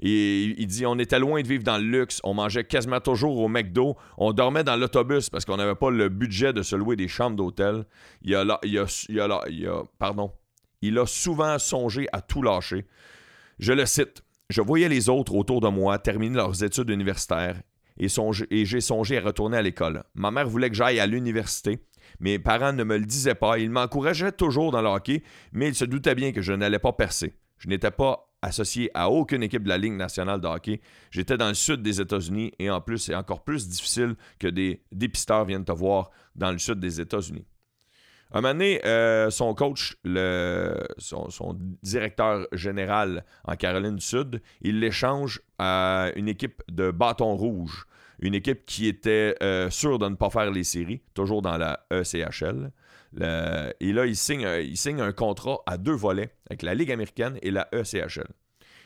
[0.00, 3.48] Il dit on était loin de vivre dans le luxe, on mangeait quasiment toujours au
[3.48, 7.08] McDo, on dormait dans l'autobus parce qu'on n'avait pas le budget de se louer des
[7.08, 7.84] chambres d'hôtel.
[8.22, 8.34] Il
[10.98, 12.86] a souvent songé à tout lâcher.
[13.58, 17.60] Je le cite Je voyais les autres autour de moi terminer leurs études universitaires
[17.98, 18.06] et,
[18.50, 20.02] et j'ai songé à retourner à l'école.
[20.14, 21.80] Ma mère voulait que j'aille à l'université.
[22.18, 23.58] Mes parents ne me le disaient pas.
[23.58, 26.92] Ils m'encourageaient toujours dans le hockey, mais ils se doutaient bien que je n'allais pas
[26.92, 27.34] percer.
[27.58, 30.80] Je n'étais pas associé à aucune équipe de la Ligue nationale de hockey.
[31.10, 34.82] J'étais dans le sud des États-Unis et en plus, c'est encore plus difficile que des
[34.92, 37.46] dépisteurs viennent te voir dans le sud des États-Unis.
[38.32, 39.96] Un moment donné, euh, son coach,
[40.98, 47.86] son, directeur général en Caroline du Sud, il l'échange à une équipe de bâton rouge,
[48.20, 51.84] une équipe qui était euh, sûre de ne pas faire les séries, toujours dans la
[51.90, 52.70] ECHL
[53.18, 57.68] et là, il signe, un contrat à deux volets avec la Ligue américaine et la
[57.72, 58.28] ECHL.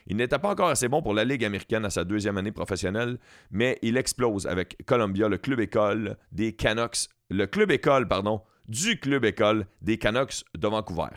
[0.06, 3.18] Il n'était pas encore assez bon pour la Ligue américaine à sa deuxième année professionnelle,
[3.50, 8.98] mais il explose avec Columbia, le club école des Canucks, le club école, pardon, du
[9.00, 11.08] club école des Canucks de Vancouver.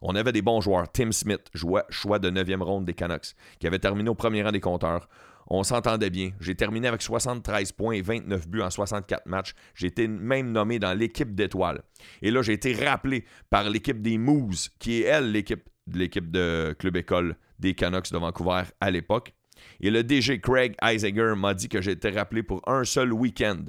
[0.00, 0.90] On avait des bons joueurs.
[0.92, 4.60] Tim Smith, choix de 9e ronde des Canucks, qui avait terminé au premier rang des
[4.60, 5.08] compteurs.
[5.48, 6.32] On s'entendait bien.
[6.40, 9.54] J'ai terminé avec 73 points et 29 buts en 64 matchs.
[9.74, 11.82] J'ai été même nommé dans l'équipe d'étoiles.
[12.22, 16.30] Et là, j'ai été rappelé par l'équipe des Moose, qui est elle l'équipe de l'équipe
[16.30, 19.32] de club école des Canucks de Vancouver à l'époque.
[19.80, 23.64] Et le DG Craig Isager m'a dit que j'ai été rappelé pour un seul week-end.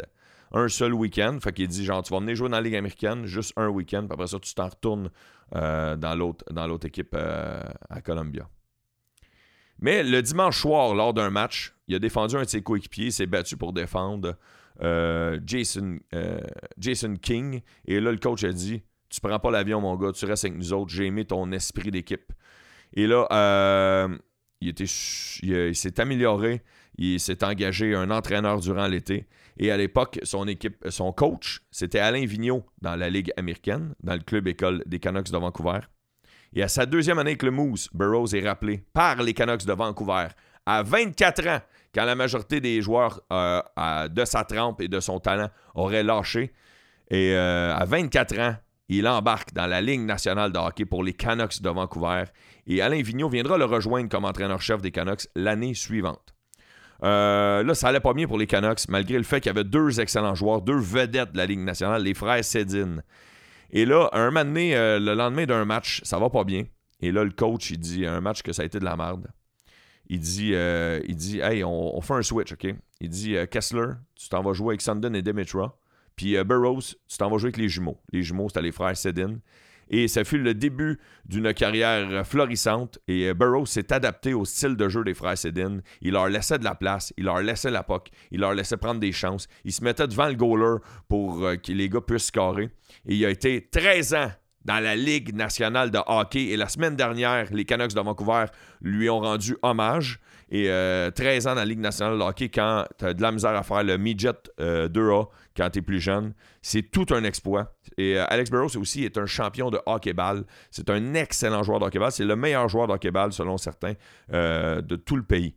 [0.52, 1.38] Un seul week-end.
[1.42, 4.02] Fait qu'il dit genre, tu vas venir jouer dans la Ligue américaine, juste un week-end,
[4.02, 5.12] puis après ça, tu t'en retournes
[5.56, 8.50] euh, dans l'autre équipe euh, à Columbia.
[9.80, 13.28] Mais le dimanche soir, lors d'un match, il a défendu un de ses coéquipiers, s'est
[13.28, 14.36] battu pour défendre
[14.82, 16.40] euh, Jason, euh,
[16.78, 17.62] Jason King.
[17.86, 20.58] Et là, le coach a dit Tu prends pas l'avion, mon gars, tu restes avec
[20.58, 22.32] nous autres, j'ai aimé ton esprit d'équipe.
[22.94, 24.18] Et là, euh,
[24.62, 26.62] il, s'est amélioré,
[26.98, 29.28] il s'est engagé un entraîneur durant l'été.
[29.60, 30.46] Et à l'époque, son
[30.90, 35.32] son coach, c'était Alain Vigneault dans la Ligue américaine, dans le club école des Canucks
[35.32, 35.80] de Vancouver.
[36.58, 39.74] Et à sa deuxième année avec le Moose, Burroughs est rappelé par les Canucks de
[39.74, 40.30] Vancouver
[40.66, 41.60] à 24 ans
[41.94, 43.62] quand la majorité des joueurs euh,
[44.08, 46.52] de sa trempe et de son talent auraient lâché.
[47.12, 48.56] Et euh, à 24 ans,
[48.90, 52.24] il embarque dans la Ligue nationale de hockey pour les Canucks de Vancouver.
[52.66, 56.34] Et Alain Vigneault viendra le rejoindre comme entraîneur-chef des Canucks l'année suivante.
[57.04, 59.64] Euh, là, ça allait pas bien pour les Canucks, malgré le fait qu'il y avait
[59.64, 62.96] deux excellents joueurs, deux vedettes de la Ligue nationale, les frères Sedin.
[63.72, 66.66] Et là, un moment donné, le lendemain d'un match, ça va pas bien.
[67.02, 69.28] Et là, le coach, il dit un match que ça a été de la merde
[70.10, 72.68] il dit, euh, il dit Hey, on, fait un switch, OK?
[73.00, 75.78] Il dit euh, Kessler, tu t'en vas jouer avec Sundin et Demitra.
[76.16, 78.00] Puis euh, Burroughs, tu t'en vas jouer avec les jumeaux.
[78.12, 79.40] Les jumeaux, c'était les frères Sedin.
[79.90, 83.00] Et ça fut le début d'une carrière florissante.
[83.08, 85.80] Et Burroughs s'est adapté au style de jeu des frères Sedin.
[86.02, 89.00] Il leur laissait de la place, il leur laissait la poque, il leur laissait prendre
[89.00, 89.48] des chances.
[89.64, 92.70] Il se mettait devant le goaler pour que les gars puissent scorer.
[93.06, 94.32] Et il a été 13 ans
[94.68, 96.48] dans la Ligue nationale de hockey.
[96.48, 98.46] Et la semaine dernière, les Canucks de Vancouver
[98.82, 100.20] lui ont rendu hommage.
[100.50, 101.12] Et 13 euh,
[101.50, 103.84] ans dans la Ligue nationale de hockey, quand tu as de la misère à faire
[103.84, 105.24] le midget 2A euh,
[105.58, 107.76] quand tu es plus jeune, c'est tout un exploit.
[107.98, 110.46] Et euh, Alex Burrows aussi est un champion de hockey-ball.
[110.72, 112.12] C'est un excellent joueur de hockey-ball.
[112.12, 113.94] C'est le meilleur joueur de hockey-ball, selon certains,
[114.30, 115.56] de tout le pays.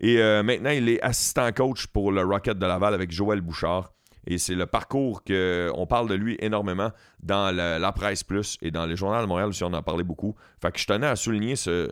[0.00, 3.94] Et maintenant, il est assistant coach pour le Rocket de Laval avec Joël Bouchard.
[4.26, 6.90] Et c'est le parcours qu'on parle de lui énormément
[7.22, 10.02] dans la, presse plus et dans les journaux de Montréal aussi on en a parlé
[10.02, 10.34] beaucoup.
[10.60, 11.90] Fait que je tenais à souligner ce,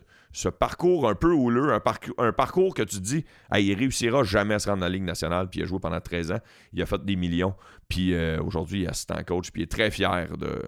[0.58, 4.68] parcours un peu houleux, un, parcours que tu dis, ah, il réussira jamais à se
[4.68, 6.40] rendre dans la Ligue nationale, puis il a joué pendant 13 ans,
[6.72, 7.54] il a fait des millions,
[7.88, 10.62] puis euh, aujourd'hui il est assistant coach, puis il est très fier de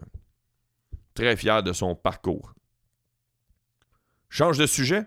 [1.14, 2.54] très fier de son parcours.
[4.28, 5.04] Change de sujet.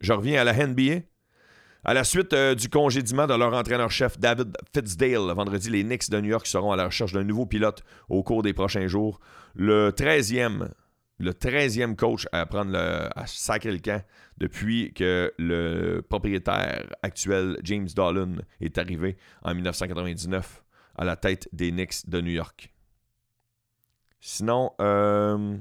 [0.00, 1.00] Je reviens à la NBA.
[1.84, 6.20] À la suite euh, du congédiement de leur entraîneur-chef David Fitzdale, vendredi, les Knicks de
[6.20, 9.18] New York seront à la recherche d'un nouveau pilote au cours des prochains jours.
[9.56, 10.68] Le 13e,
[11.22, 14.04] le 13e coach à prendre le, à sacrer le camp
[14.38, 20.64] depuis que le propriétaire actuel, James Dolan, est arrivé en 1999
[20.96, 22.72] à la tête des Knicks de New York.
[24.20, 25.56] Sinon, euh,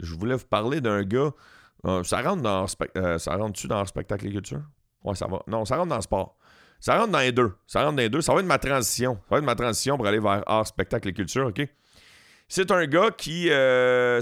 [0.00, 1.32] je voulais vous parler d'un gars
[1.86, 4.62] euh, ça rentre dans euh, ça rentre-tu dans le spectacle et culture?
[5.02, 5.42] Ouais, ça va.
[5.46, 6.36] Non, ça rentre dans le sport.
[6.78, 7.54] Ça rentre dans les deux.
[7.66, 8.20] Ça rentre dans les deux.
[8.20, 9.14] Ça va être ma transition.
[9.28, 11.66] Ça va être ma transition pour aller vers art, spectacle et culture, OK?
[12.52, 13.46] C'est un gars qui.
[13.48, 14.20] Euh.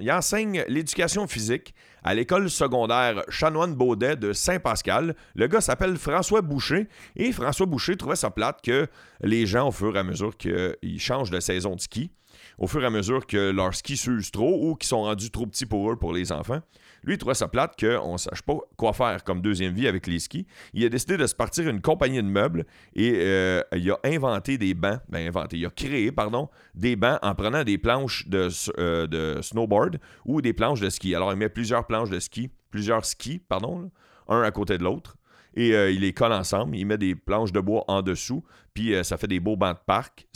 [0.00, 5.14] Il enseigne l'éducation physique à l'école secondaire Chanoine Baudet de Saint-Pascal.
[5.36, 6.88] Le gars s'appelle François Boucher.
[7.14, 8.88] Et François Boucher trouvait ça plate que
[9.20, 12.10] les gens, au fur et à mesure qu'ils changent de saison de ski,
[12.58, 15.46] au fur et à mesure que leurs skis s'usent trop ou qu'ils sont rendus trop
[15.46, 16.60] petits pour eux, pour les enfants.
[17.04, 20.06] Lui, il trouvait ça plate qu'on ne sache pas quoi faire comme deuxième vie avec
[20.06, 20.46] les skis.
[20.72, 24.58] Il a décidé de se partir une compagnie de meubles et euh, il a inventé
[24.58, 28.48] des bancs, ben inventé, il a créé, pardon, des bancs en prenant des planches de,
[28.78, 31.14] euh, snowboard ou des planches de ski.
[31.14, 33.90] Alors, il met plusieurs planches de ski, plusieurs skis, pardon,
[34.28, 35.16] un à côté de l'autre
[35.54, 36.76] et euh, il les colle ensemble.
[36.76, 39.82] Il met des planches de bois en dessous, puis ça fait des beaux bancs de
[39.84, 40.26] parc.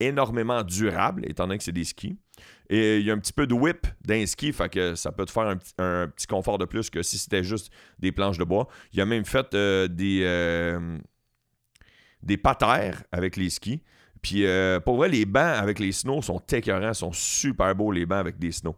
[0.00, 2.16] Énormément durables, étant donné que c'est des skis.
[2.70, 5.24] Et il y a un petit peu de whip d'un ski, fait que ça peut
[5.24, 8.68] te faire un, petit confort de plus que si c'était juste des planches de bois.
[8.92, 10.98] Il a même fait euh, des, euh,
[12.22, 13.82] des patères avec les skis.
[14.20, 18.04] Puis euh, pour vrai, les bancs avec les snows sont écœurants, sont super beaux les
[18.04, 18.76] bancs avec des snows.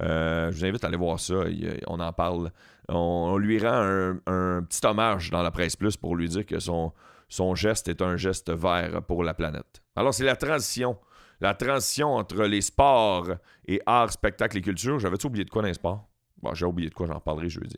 [0.00, 1.44] je vous invite à aller voir ça.
[1.86, 2.50] on en parle.
[2.88, 6.60] On, lui rend un, un, petit hommage dans la presse plus pour lui dire que
[6.60, 6.92] son,
[7.28, 9.82] son geste est un geste vert pour la planète.
[9.96, 10.98] Alors, c'est la transition.
[11.40, 13.28] La transition entre les sports
[13.66, 14.98] et art, spectacle et culture.
[14.98, 16.08] J'avais-tu oublié de quoi dans les sports?
[16.40, 17.76] Bon, j'ai oublié de quoi, j'en parlerai jeudi.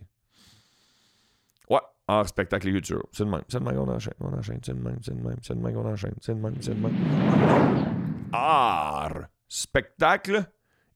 [1.69, 3.05] Ouais, art, spectacle et culture.
[3.13, 3.43] C'est le même.
[3.49, 4.15] C'est le même qu'on enchaîne.
[4.21, 4.61] On enchaîne.
[4.65, 4.99] C'est le même.
[5.03, 5.37] C'est le même.
[5.43, 6.15] C'est le même qu'on enchaîne.
[6.21, 6.57] C'est le même.
[6.61, 8.29] C'est le même.
[8.33, 10.45] Art, spectacle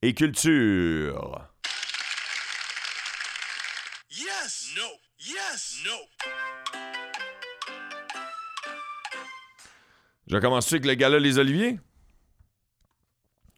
[0.02, 1.48] et culture.
[4.10, 4.74] Yes!
[4.76, 4.88] No!
[5.18, 5.82] Yes!
[5.84, 5.96] No!
[10.32, 11.78] Je commence avec le gala Les Oliviers.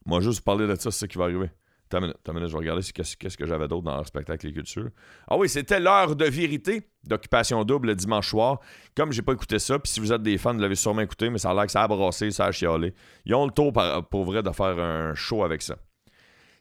[0.06, 1.48] Moi, juste parler de ça, c'est ce qui va arriver.
[1.88, 4.88] T'as minute, je vais regarder qu'est-ce que j'avais d'autre dans leur spectacle et culture.
[5.28, 8.58] Ah oui, c'était l'heure de vérité d'Occupation Double le dimanche soir.
[8.96, 11.30] Comme j'ai pas écouté ça, puis si vous êtes des fans, vous l'avez sûrement écouté,
[11.30, 12.92] mais ça a l'air que ça a brassé, ça a chialé.
[13.24, 13.72] Ils ont le tour
[14.10, 15.76] pour vrai de faire un show avec ça.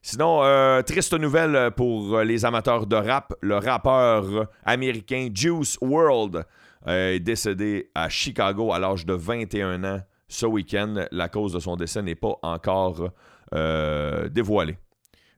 [0.03, 3.33] Sinon, euh, triste nouvelle pour les amateurs de rap.
[3.41, 6.45] Le rappeur américain Juice World
[6.87, 11.05] est décédé à Chicago à l'âge de 21 ans ce week-end.
[11.11, 13.09] La cause de son décès n'est pas encore
[13.53, 14.77] euh, dévoilée.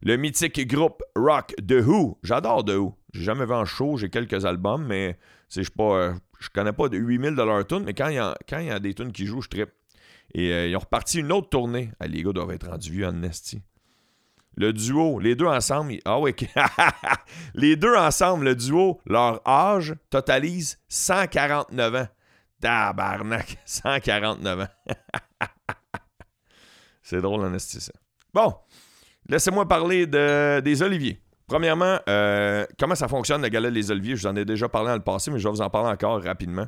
[0.01, 2.95] Le mythique groupe rock The Who, j'adore The Who.
[3.13, 5.17] J'ai jamais vu en show, j'ai quelques albums, mais
[5.49, 6.13] je ne euh,
[6.53, 9.25] connais pas de 8000 de leurs tunes, mais quand il y a, des tunes qui
[9.25, 9.71] jouent, je trippe.
[10.34, 11.91] Et euh, ils ont reparti une autre tournée.
[11.99, 13.62] Ah, les gars doivent être rendus vieux en Nesty.
[14.56, 16.33] Le duo, les deux ensemble, ah oui,
[17.53, 22.08] les deux ensemble, le duo, leur âge totalise 149 ans.
[22.62, 24.67] Tabarnak, 149 ans.
[27.03, 27.93] C'est drôle, en ça.
[28.33, 28.56] Bon,
[29.29, 31.21] laissez-moi parler de, des oliviers.
[31.47, 34.15] Premièrement, euh, comment ça fonctionne le gala des oliviers?
[34.15, 35.89] Je vous en ai déjà parlé dans le passé, mais je vais vous en parler
[35.89, 36.67] encore rapidement.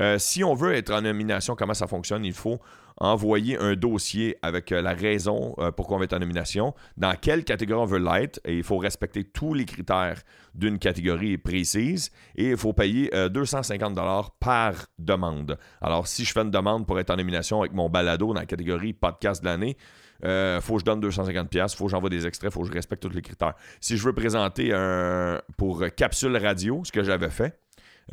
[0.00, 2.24] Euh, si on veut être en nomination, comment ça fonctionne?
[2.24, 2.60] Il faut
[3.00, 7.14] envoyer un dossier avec euh, la raison euh, pourquoi on va être en nomination, dans
[7.14, 10.22] quelle catégorie on veut l'être, et il faut respecter tous les critères
[10.54, 15.58] d'une catégorie précise, et il faut payer 250 dollars par demande.
[15.80, 18.46] Alors, si je fais une demande pour être en nomination avec mon balado dans la
[18.46, 19.76] catégorie podcast de l'année,
[20.24, 22.72] il faut que je donne 250 pièces, faut que j'envoie des extraits, faut que je
[22.72, 23.54] respecte tous les critères.
[23.80, 27.60] Si je veux présenter un, pour capsule radio, ce que j'avais fait,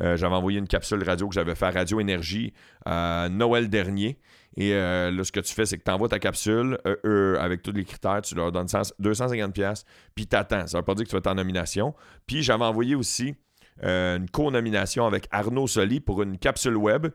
[0.02, 2.52] euh, j'avais envoyé une capsule radio que j'avais fait à Radio Énergie
[2.86, 4.20] Noël dernier.
[4.56, 7.62] Et euh, là, ce que tu fais, c'est que tu envoies ta capsule euh, avec
[7.62, 9.84] tous les critères, tu leur donnes 250$,
[10.14, 10.66] puis tu attends.
[10.66, 11.94] Ça veut pas dire que tu vas être en nomination.
[12.26, 13.34] Puis j'avais envoyé aussi
[13.82, 17.08] une co-nomination avec Arnaud Soli pour une capsule web,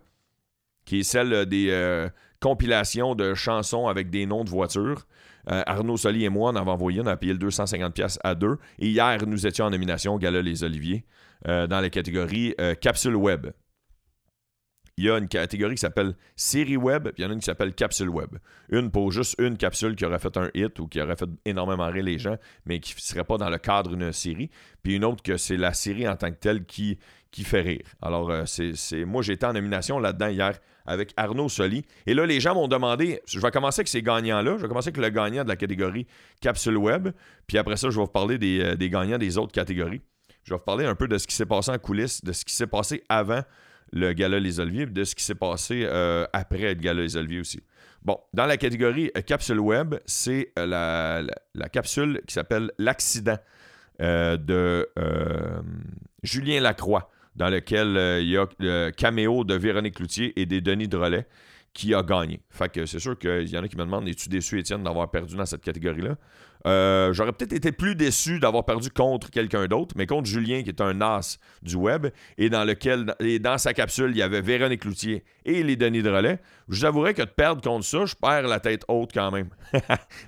[0.86, 2.08] qui est celle des
[2.40, 5.08] compilations de chansons avec des noms de voitures.
[5.48, 8.58] Arnaud Soli et moi, on avait envoyé, on a payé le 250$ à deux.
[8.78, 11.04] Et hier, nous étions en nomination au Gala Les Oliviers.
[11.48, 13.48] Euh, dans la catégorie euh, capsule web.
[14.98, 17.40] Il y a une catégorie qui s'appelle série web, puis il y en a une
[17.40, 18.38] qui s'appelle capsule web.
[18.70, 21.88] Une pour juste une capsule qui aurait fait un hit ou qui aurait fait énormément
[21.88, 24.50] rire les gens, mais qui ne serait pas dans le cadre d'une série.
[24.84, 26.98] Puis une autre que c'est la série en tant que telle qui,
[27.44, 27.86] fait rire.
[28.02, 31.86] Alors, euh, c'est, moi, j'étais en nomination là-dedans hier avec Arnaud Soli.
[32.06, 34.58] Et là, les gens m'ont demandé, je vais commencer avec ces gagnants-là.
[34.58, 36.06] Je vais commencer avec le gagnant de la catégorie
[36.42, 37.10] capsule web.
[37.48, 40.02] Puis après ça, je vais vous parler des, des gagnants des autres catégories.
[40.44, 42.44] Je vais vous parler un peu de ce qui s'est passé en coulisses, de ce
[42.44, 43.42] qui s'est passé avant
[43.92, 47.42] le Gala Les Oliviers, de ce qui s'est passé euh, après le Gala Les Oliviers
[47.42, 47.62] aussi.
[48.04, 50.66] Bon, dans la catégorie euh, capsule web, c'est euh,
[51.54, 53.38] la, capsule qui s'appelle L'accident
[54.00, 54.90] de
[56.24, 60.88] Julien Lacroix, dans lequel il y a le caméo de Véronique Cloutier et des Denis
[60.88, 61.28] Drolet
[61.72, 62.42] qui a gagné.
[62.50, 65.12] Fait que c'est sûr qu'il y en a qui me demandent Es-tu déçu, Étienne, d'avoir
[65.12, 66.16] perdu dans cette catégorie-là?
[66.68, 70.70] Euh, J'aurais peut-être été plus déçu d'avoir perdu contre quelqu'un d'autre, mais contre Julien, qui
[70.70, 72.08] est un as du web,
[72.38, 76.04] et dans lequel, et dans sa capsule, il y avait Véronique Cloutier et les Denis
[76.04, 76.12] de.
[76.12, 76.38] Je
[76.68, 79.50] vous avouerais que de perdre contre ça, je perds la tête haute quand même.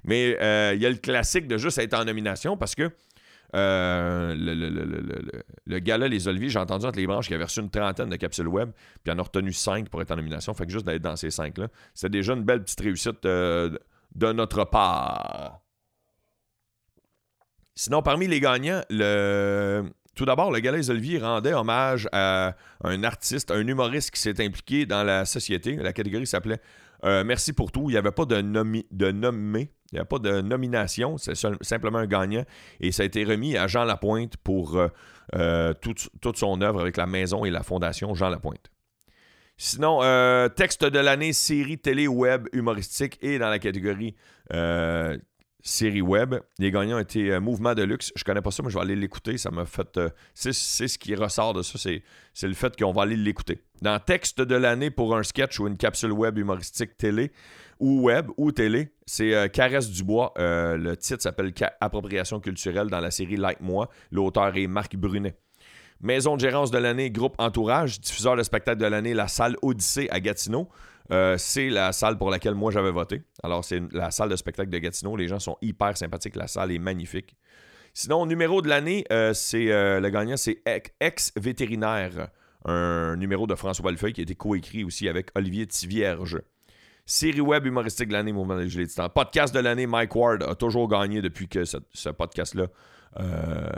[0.04, 2.90] mais euh, il y a le classique de juste être en nomination parce que
[3.56, 5.34] euh, le,
[5.66, 8.16] le, gala Les Oliviers, j'ai entendu entre les branches qu'il avait reçu une trentaine de
[8.16, 8.72] capsules web,
[9.04, 10.54] puis en a retenu cinq pour être en nomination.
[10.56, 13.80] Fait que juste d'être dans ces cinq-là, c'est déjà une belle petite réussite de
[14.16, 15.63] notre part.
[17.76, 18.82] Sinon, parmi les gagnants,
[20.16, 24.44] tout d'abord, le Gala Les Oliviers rendait hommage à un artiste, un humoriste qui s'est
[24.44, 25.76] impliqué dans la société.
[25.76, 26.60] La catégorie s'appelait
[27.04, 27.90] euh, Merci pour tout.
[27.90, 28.86] Il n'y avait pas de, nommé
[29.94, 32.44] il n'y pas de nomination, c'est simplement un gagnant.
[32.80, 34.88] Et ça a été remis à Jean Lapointe pour euh,
[35.36, 38.72] euh, toute son œuvre avec la maison et la fondation Jean Lapointe.
[39.56, 44.16] Sinon, euh, texte de l'année, série télé web humoristique et dans la catégorie
[45.64, 46.36] série web.
[46.60, 48.12] Les gagnants étaient Mouvement de luxe.
[48.16, 49.38] Je connais pas ça, mais je vais aller l'écouter.
[49.38, 50.00] Ça m'a fait.
[50.36, 53.64] c'est ce qui ressort de ça, c'est le fait qu'on va aller l'écouter.
[53.82, 57.32] Dans texte de l'année pour un sketch ou une capsule web humoristique télé,
[57.80, 58.94] ou web ou télé.
[59.06, 60.34] C'est euh, Caresse Dubois.
[60.38, 63.90] Euh, le titre s'appelle Appropriation culturelle dans la série Like Moi.
[64.12, 65.36] L'auteur est Marc Brunet.
[66.02, 70.08] Maison de gérance de l'année, groupe Entourage, diffuseur de spectacle de l'année, la salle Odyssée
[70.12, 70.70] à Gatineau.
[71.14, 73.22] Euh, c'est la salle pour laquelle moi j'avais voté.
[73.44, 75.16] Alors, c'est la salle de spectacle de Gatineau.
[75.16, 76.36] Les gens sont hyper sympathiques.
[76.36, 77.36] La salle est magnifique.
[77.94, 80.64] Sinon, numéro de l'année, c'est le gagnant, c'est
[81.00, 82.30] Ex-vétérinaire,
[82.66, 86.42] un numéro de François Bellefeuille qui a été coécrit aussi avec Olivier Tivierge.
[87.06, 90.88] Série web humoristique de l'année, Mouvement de l'ai Podcast de l'année, Mike Ward a toujours
[90.88, 92.68] gagné depuis que ce, podcast-là
[93.20, 93.70] euh,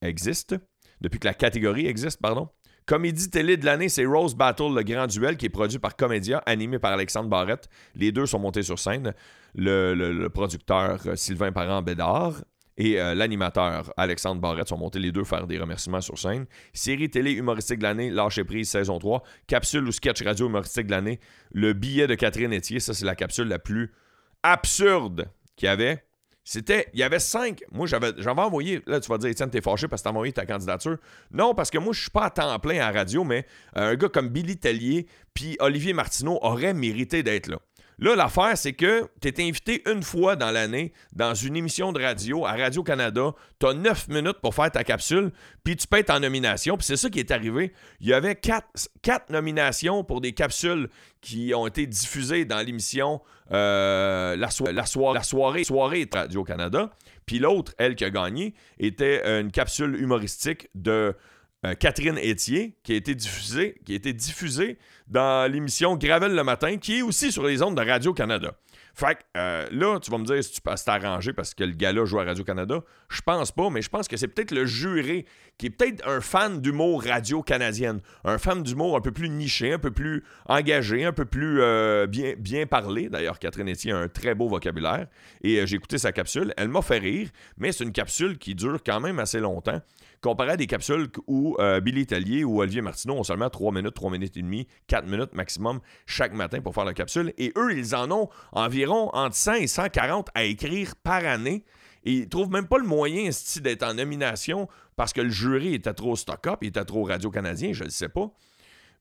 [0.00, 0.56] existe.
[1.02, 2.48] Depuis que la catégorie existe, pardon.
[2.86, 6.42] Comédie télé de l'année, c'est Rose Battle, le grand duel, qui est produit par Comédia,
[6.46, 7.68] animé par Alexandre Barrette.
[7.94, 9.14] Les deux sont montés sur scène.
[9.54, 12.42] Le, producteur euh, Sylvain Parent-Bédard
[12.78, 16.46] et euh, l'animateur Alexandre Barrette sont montés les deux faire des remerciements sur scène.
[16.72, 19.22] Série télé humoristique de l'année, Lâcher prise saison 3.
[19.46, 21.20] Capsule ou sketch radio humoristique de l'année,
[21.52, 22.80] Le billet de Catherine Etier.
[22.80, 23.92] Ça, c'est la capsule la plus
[24.42, 26.02] absurde qu'il y avait.
[26.44, 27.62] C'était, il y avait cinq.
[27.70, 28.82] Moi, j'avais, j'avais envoyé.
[28.86, 30.96] Là, tu vas dire, Étienne, t'es fâché parce que t'as envoyé ta candidature.
[31.30, 33.94] Non, parce que moi, je suis pas à temps plein à radio, mais euh, un
[33.94, 37.58] gars comme Billy Tellier puis Olivier Martineau auraient mérité d'être là.
[37.98, 42.02] Là, l'affaire, c'est que tu es invité une fois dans l'année dans une émission de
[42.02, 43.32] radio à Radio-Canada.
[43.60, 45.30] Tu as neuf minutes pour faire ta capsule,
[45.62, 46.76] puis tu peux être en nomination.
[46.76, 47.72] Puis c'est ça qui est arrivé.
[48.00, 50.88] Il y avait quatre, nominations pour des capsules
[51.20, 53.20] qui ont été diffusées dans l'émission
[53.52, 56.90] euh, la, la, soirée, soirée de Radio-Canada.
[57.26, 61.14] Puis l'autre, elle qui a gagné, était une capsule humoristique de
[61.64, 64.78] euh, Catherine Etier, qui a été diffusée, qui a été diffusée
[65.08, 68.52] dans l'émission Gravel le matin, qui est aussi sur les ondes de Radio-Canada.
[68.94, 71.72] Fait que euh, là, tu vas me dire si tu peux t'arranger parce que le
[71.72, 72.80] gars-là joue à Radio-Canada.
[73.08, 75.24] Je pense pas, mais je pense que c'est peut-être le juré
[75.56, 78.00] qui est peut-être un fan d'humour radio-canadienne.
[78.24, 82.06] Un fan d'humour un peu plus niché, un peu plus engagé, un peu plus euh,
[82.06, 83.08] bien, parlé.
[83.08, 85.06] D'ailleurs, Catherine Etier a un très beau vocabulaire.
[85.42, 86.52] Et j'ai écouté sa capsule.
[86.58, 89.80] Elle m'a fait rire, mais c'est une capsule qui dure quand même assez longtemps
[90.22, 93.94] comparé à des capsules où euh, Billy Tellier ou Olivier Martineau ont seulement 3 minutes,
[93.94, 97.34] 3 minutes et demie, 4 minutes maximum chaque matin pour faire la capsule.
[97.36, 101.64] Et eux, ils en ont environ entre 100 et 140 à écrire par année.
[102.04, 105.94] Et ils trouvent même pas le moyen d'être en nomination parce que le jury était
[105.94, 108.32] trop stock-up, il était trop radio-canadien, je ne sais pas.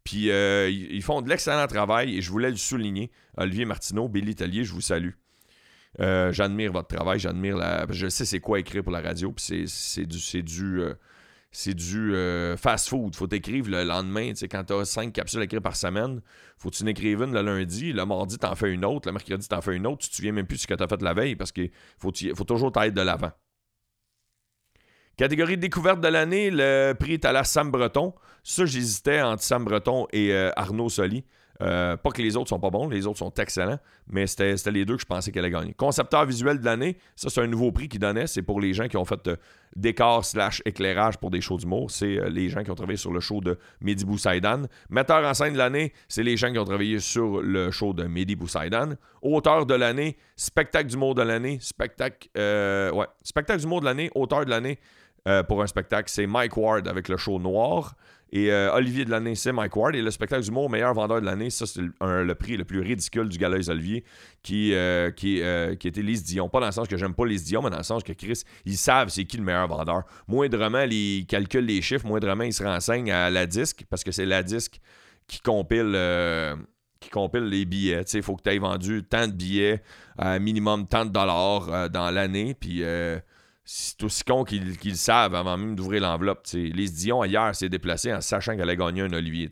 [0.03, 3.11] Puis euh, ils font de l'excellent travail et je voulais le souligner.
[3.38, 5.11] Olivier Martineau, Billy Tellier, je vous salue.
[5.99, 7.86] Euh, j'admire votre travail, j'admire la.
[7.89, 10.19] Je sais c'est quoi écrire pour la radio, puis c'est du.
[10.19, 10.82] C'est du
[11.52, 13.16] c'est du euh, fast-food.
[13.16, 14.32] Faut t'écrire le lendemain.
[14.49, 16.22] Quand tu as cinq capsules à par semaine,
[16.58, 17.91] faut que tu n'écrives une le lundi.
[17.91, 19.10] Le mardi, tu en fais une autre.
[19.10, 19.99] Le mercredi, tu en fais une autre.
[19.99, 21.72] Tu te souviens même plus de ce que tu as fait la veille parce qu'il
[21.99, 23.32] faut, faut toujours t'aider de l'avant.
[25.18, 28.16] Catégorie de découverte de l'année, le prix est à la Sam Breton.
[28.43, 31.26] Ça, j'hésitais entre Sam Breton et euh, Arnaud Soli.
[31.62, 34.86] Euh, pas que les autres sont pas bons, les autres sont excellents, mais c'était les
[34.86, 35.74] deux que je pensais qu'elle allait gagner.
[35.74, 38.88] Concepteur visuel de l'année, ça c'est un nouveau prix qui donnait, c'est pour les gens
[38.88, 39.36] qui ont fait euh,
[39.76, 43.12] décor slash éclairage pour des shows d'humour, c'est euh, les gens qui ont travaillé sur
[43.12, 44.64] le show de Mehdi Boussaïdan.
[44.89, 48.03] Metteur en scène de l'année, c'est les gens qui ont travaillé sur le show de
[48.03, 48.93] Mehdi Boussaïdan.
[49.22, 54.49] Auteur de l'année, spectacle d'humour de l'année, spectacle, ouais, spectacle d'humour de l'année, auteur de
[54.49, 54.80] l'année
[55.47, 57.95] pour un spectacle, c'est Mike Ward avec le show Noir.
[58.34, 59.95] Et euh, Olivier de l'année, c'est Mike Ward.
[59.95, 63.27] Et le spectacle d'humour meilleur vendeur de l'année, ça, c'est le prix le plus ridicule
[63.27, 64.05] du Gala Olivier,
[64.41, 66.47] qui, euh, qui, euh, qui était Lise Dion.
[66.47, 68.43] Pas dans le sens que j'aime pas Lise Dion, mais dans le sens que Chris,
[68.65, 70.03] ils savent c'est qui le meilleur vendeur.
[70.27, 74.25] Moindrement, ils calculent les chiffres, moindrement, ils se renseignent à la disque, parce que c'est
[74.25, 74.79] la disque
[75.27, 75.97] qui compile
[76.99, 78.03] qui compile les billets.
[78.13, 79.82] Il faut que tu aies vendu tant de billets,
[80.39, 82.53] minimum tant de dollars dans l'année.
[82.53, 82.84] Puis
[83.74, 86.45] c'est aussi con qu'ils savent avant même d'ouvrir l'enveloppe.
[86.53, 89.49] Les Dion, hier, s'est déplacé en sachant qu'elle allait gagner un Olivier.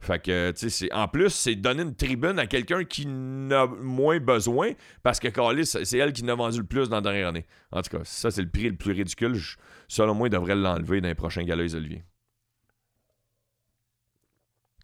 [0.00, 4.70] Fait que, tu en plus, c'est donner une tribune à quelqu'un qui n'a moins besoin
[5.02, 7.44] parce que Carlis, c'est elle qui n'a vendu le plus dans la dernière année.
[7.72, 9.38] En tout cas, ça, c'est le prix le plus ridicule.
[9.86, 12.04] selon moi, il devrait l'enlever dans les prochains galas Olivier.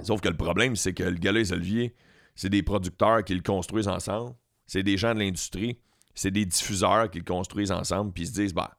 [0.03, 1.95] Sauf que le problème, c'est que le gala Olivier,
[2.35, 4.35] c'est des producteurs qui le construisent ensemble.
[4.67, 5.79] C'est des gens de l'industrie
[6.15, 8.77] c'est des diffuseurs qui le construisent ensemble, puis ils se disent, bah,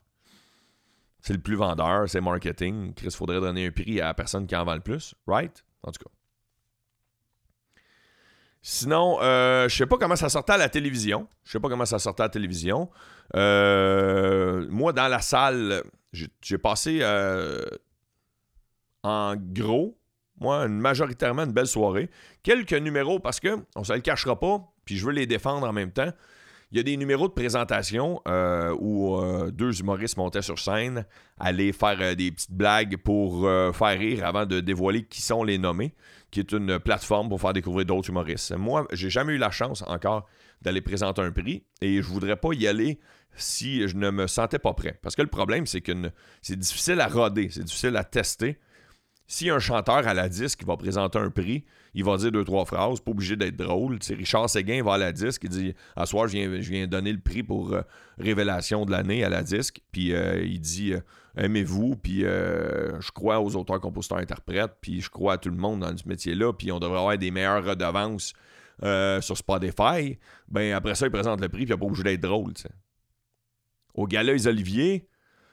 [1.21, 2.93] c'est le plus vendeur, c'est marketing.
[2.93, 5.63] Chris, faudrait donner un prix à la personne qui en vend le plus, right?
[5.83, 6.11] En tout cas.
[8.61, 11.27] Sinon, euh, je sais pas comment ça sortait à la télévision.
[11.43, 12.89] Je sais pas comment ça sortait à la télévision.
[13.35, 17.61] Euh, moi, dans la salle, j'ai passé euh,
[19.03, 19.97] en gros,
[20.39, 22.09] moi, majoritairement une belle soirée.
[22.41, 25.73] Quelques numéros parce que on se le cachera pas, puis je veux les défendre en
[25.73, 26.11] même temps.
[26.73, 31.05] Il y a des numéros de présentation euh, où euh, deux humoristes montaient sur scène,
[31.39, 33.43] allaient faire euh, des petites blagues pour
[33.75, 35.93] faire rire avant de dévoiler qui sont les nommés,
[36.31, 38.55] qui est une plateforme pour faire découvrir d'autres humoristes.
[38.57, 40.25] Moi, j'ai jamais eu la chance encore
[40.63, 42.99] d'aller présenter un prix et je voudrais pas y aller
[43.35, 44.97] si je ne me sentais pas prêt.
[45.03, 45.93] Parce que le problème, c'est que
[46.41, 48.57] c'est difficile à roder, c'est difficile à tester.
[49.27, 51.63] Si un chanteur à la disque va présenter un prix,
[51.93, 53.99] il va dire deux, trois phrases, pas obligé d'être drôle.
[54.09, 57.19] Richard Séguin va à la disque, il dit À soir, je viens, je donner le
[57.19, 57.81] prix pour euh,
[58.17, 59.81] révélation de l'année à la disque.
[59.91, 60.99] Puis euh, il dit euh,
[61.37, 65.79] Aimez-vous, puis je crois aux auteurs, compositeurs, interprètes, puis je crois à tout le monde
[65.79, 68.33] dans ce métier-là, puis on devrait avoir des meilleures redevances
[69.21, 70.19] sur Spotify.
[70.47, 72.53] Ben après ça, il présente le prix, puis il n'a pas obligé d'être drôle.
[73.95, 75.07] Au gala Olivier,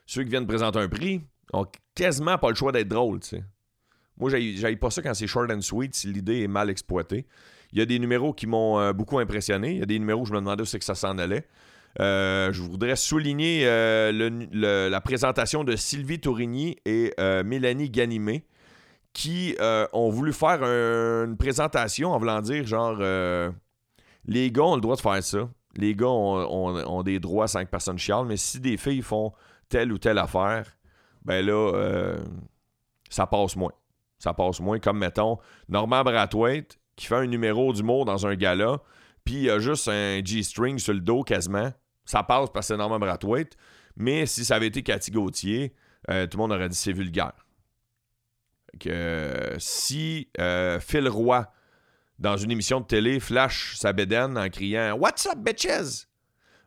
[0.05, 1.23] ceux qui viennent présenter un prix
[1.55, 3.21] ont quasiment pas le choix d'être drôles.
[4.21, 7.27] Moi, j'aille pas ça quand c'est short and sweet, si l'idée est mal exploitée.
[7.73, 9.73] Il y a des numéros qui m'ont euh, beaucoup impressionné.
[9.73, 11.47] Il y a des numéros où je me demandais où c'est que ça s'en allait.
[11.99, 14.13] Euh, je voudrais souligner euh,
[14.53, 17.13] la présentation de Sylvie Tourigny et
[17.45, 18.45] Mélanie Ganimé
[19.13, 19.57] qui
[19.93, 22.99] ont voulu faire une présentation en voulant dire genre
[24.27, 25.49] les gars ont le droit de faire ça.
[25.77, 29.33] Les gars ont, des droits sans que personne chiale, mais si des filles font
[29.69, 30.67] telle ou telle affaire,
[31.25, 32.15] ben là,
[33.09, 33.73] ça passe moins
[34.21, 34.79] ça passe moins.
[34.79, 38.81] Comme, mettons, Normand Brathwaite, qui fait un numéro d'humour dans un gala,
[39.25, 41.73] puis il a juste un G-string sur le dos quasiment.
[42.05, 43.57] Ça passe parce que c'est Norman Brathwaite.
[43.97, 45.75] Mais si ça avait été Cathy Gauthier,
[46.11, 47.47] euh, tout le monde aurait dit c'est vulgaire.
[48.79, 51.47] Que si euh, Phil Roy,
[52.19, 56.07] dans une émission de télé, flash sa bédaine en criant What's up, bitches?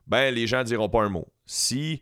[0.07, 1.31] Ben, les gens diront pas un mot.
[1.45, 2.01] Si.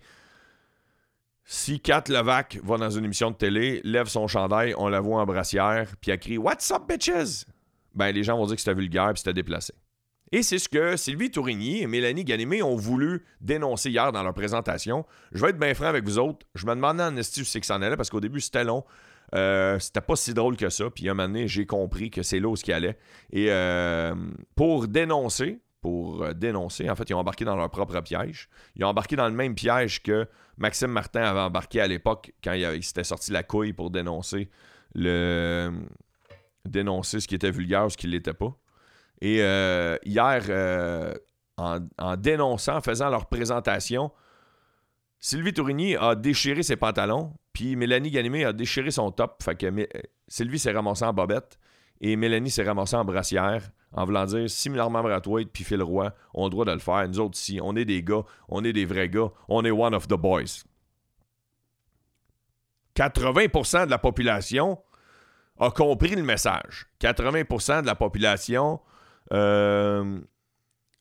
[1.53, 5.21] Si Kat Levac va dans une émission de télé, lève son chandail, on la voit
[5.21, 7.45] en brassière, puis elle crie What's up, bitches?
[7.93, 9.73] Ben, les gens vont dire que c'était vulgaire puis c'était déplacé.
[10.31, 14.33] Et c'est ce que Sylvie Tourigny et Mélanie Ganimé ont voulu dénoncer hier dans leur
[14.33, 15.05] présentation.
[15.33, 16.45] Je vais être bien franc avec vous autres.
[16.55, 18.63] Je me demandais en esti où c'est que ça en allait parce qu'au début, c'était
[18.63, 18.85] long.
[19.35, 20.89] Euh, c'était pas si drôle que ça.
[20.89, 22.97] Puis un moment donné, j'ai compris que c'est là où ce qui allait.
[23.33, 24.15] Et euh,
[24.55, 28.47] pour dénoncer, pour euh, dénoncer, en fait, ils ont embarqué dans leur propre piège.
[28.77, 30.29] Ils ont embarqué dans le même piège que
[30.61, 34.49] Maxime Martin avait embarqué à l'époque quand il, s'était sorti la couille pour dénoncer
[34.93, 35.71] le
[36.65, 38.55] dénoncer ce qui était vulgaire ou ce qui ne l'était pas.
[39.21, 41.13] Et euh, hier, euh,
[41.57, 44.11] en, dénonçant, en faisant leur présentation,
[45.19, 49.43] Sylvie Tourigny a déchiré ses pantalons, puis Mélanie Ganimé a déchiré son top.
[50.27, 51.57] Sylvie s'est ramassée en bobette
[52.01, 56.45] et Mélanie s'est ramassée en brassière, en voulant dire similairement Bratwaite puis Phil Roy ont
[56.45, 57.07] le droit de le faire.
[57.07, 59.93] Nous autres, si on est des gars, on est des vrais gars, on est one
[59.93, 60.63] of the boys.
[62.95, 64.79] 80% de la population
[65.59, 66.87] a compris le message.
[66.99, 68.81] 80% de la population
[69.31, 70.19] euh,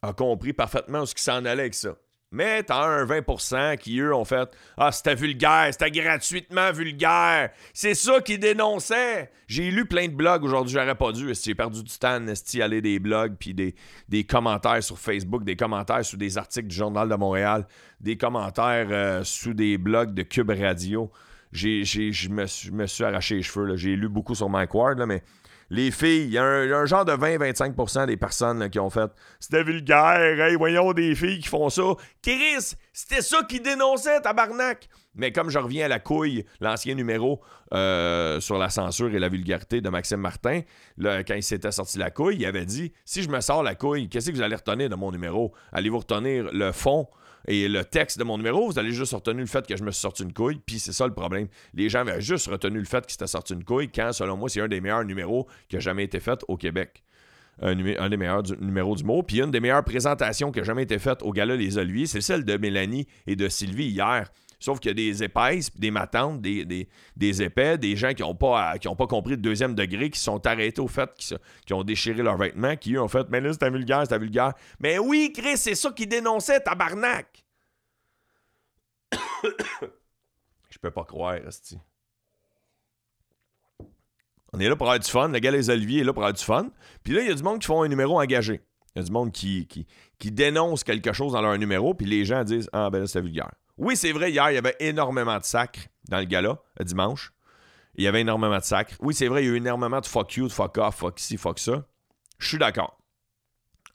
[0.02, 1.94] a compris parfaitement ce qui s'en allait avec ça.
[2.32, 7.50] Mais t'as un 20% qui, eux, ont fait Ah, c'était vulgaire, c'était gratuitement vulgaire.
[7.74, 9.32] C'est ça qu'ils dénonçaient.
[9.48, 11.34] J'ai lu plein de blogs aujourd'hui, j'aurais pas dû.
[11.34, 16.04] J'ai perdu du temps à aller des blogs, puis des, commentaires sur Facebook, des commentaires
[16.04, 17.66] sous des articles du Journal de Montréal,
[18.00, 21.10] des commentaires euh, sous des blogs de Cube Radio.
[21.50, 23.74] Je me, me, suis arraché les cheveux.
[23.74, 25.24] J'ai lu beaucoup sur Mike Ward, là, mais
[25.70, 29.62] les filles, il y, a un genre de 20-25% des personnes qui ont fait C'était
[29.62, 31.82] vulgaire, hey, voyons des filles qui font ça.
[32.22, 34.88] Chris, c'était ça qui dénonçait, tabarnak.
[35.14, 37.40] Mais comme je reviens à la couille, l'ancien numéro
[37.72, 40.62] euh, sur la censure et la vulgarité de Maxime Martin,
[41.00, 44.08] quand il s'était sorti la couille, il avait dit Si je me sors la couille,
[44.08, 45.52] qu'est-ce que vous allez retenir de mon numéro?
[45.72, 47.08] Allez-vous retenir le fond
[47.46, 49.90] et le texte de mon numéro, vous allez juste retenir le fait que je me
[49.90, 51.48] suis sorti une couille, puis c'est ça le problème.
[51.74, 54.48] Les gens avaient juste retenu le fait qu'il s'était sorti une couille, quand, selon moi,
[54.48, 57.02] c'est un des meilleurs numéros qui a jamais été fait au Québec.
[57.62, 59.22] Un, des meilleurs numéros du mot.
[59.22, 62.22] Puis une des meilleures présentations qui a jamais été faite au Gala Les Oliviers, c'est
[62.22, 64.30] celle de Mélanie et de Sylvie hier.
[64.60, 66.86] Sauf qu'il y a des épaisses, des matantes, des,
[67.16, 70.82] des, épais, des gens qui n'ont pas, pas compris le deuxième degré, qui sont arrêtés
[70.82, 71.10] au fait,
[71.64, 74.52] qui, ont déchiré leurs vêtements, qui eux ont fait Mais là, c'était vulgaire, c'était vulgaire.
[74.78, 77.42] Mais oui, Chris, c'est ça qui dénonçait, tabarnak!
[80.70, 81.78] Je peux pas croire, Esti.
[84.52, 85.28] On est là pour avoir du fun.
[85.28, 86.68] Le gars Les Oliviers est là pour avoir du fun.
[87.02, 88.60] Puis là, il y a du monde qui font un numéro engagé.
[88.94, 89.86] Il y a du monde qui, qui,
[90.18, 93.20] qui dénonce quelque chose dans leur numéro, puis les gens disent Ah, ben là, c'est
[93.20, 93.52] vulgaire.
[93.80, 97.32] Oui, c'est vrai, hier, il y avait énormément de sacres dans le gala, dimanche.
[97.94, 98.94] Il y avait énormément de sacres.
[99.00, 101.18] Oui, c'est vrai, il y a eu énormément de fuck you, de fuck off, fuck
[101.18, 101.86] ci, fuck ça.
[102.38, 102.98] Je suis d'accord.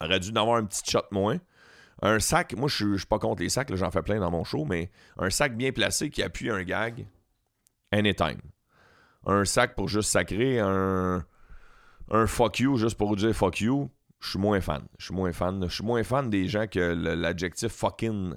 [0.00, 1.38] Aurait dû en avoir un petit shot moins.
[2.02, 4.64] Un sac, moi, je suis pas contre les sacs, j'en fais plein dans mon show,
[4.64, 7.06] mais un sac bien placé qui appuie un gag,
[7.92, 8.40] anytime.
[9.24, 11.24] Un sac pour juste sacrer, un,
[12.10, 14.82] un fuck you juste pour dire fuck you, je suis moins fan.
[14.98, 15.64] Je suis moins fan.
[15.68, 18.34] Je suis moins fan des gens que l'adjectif fucking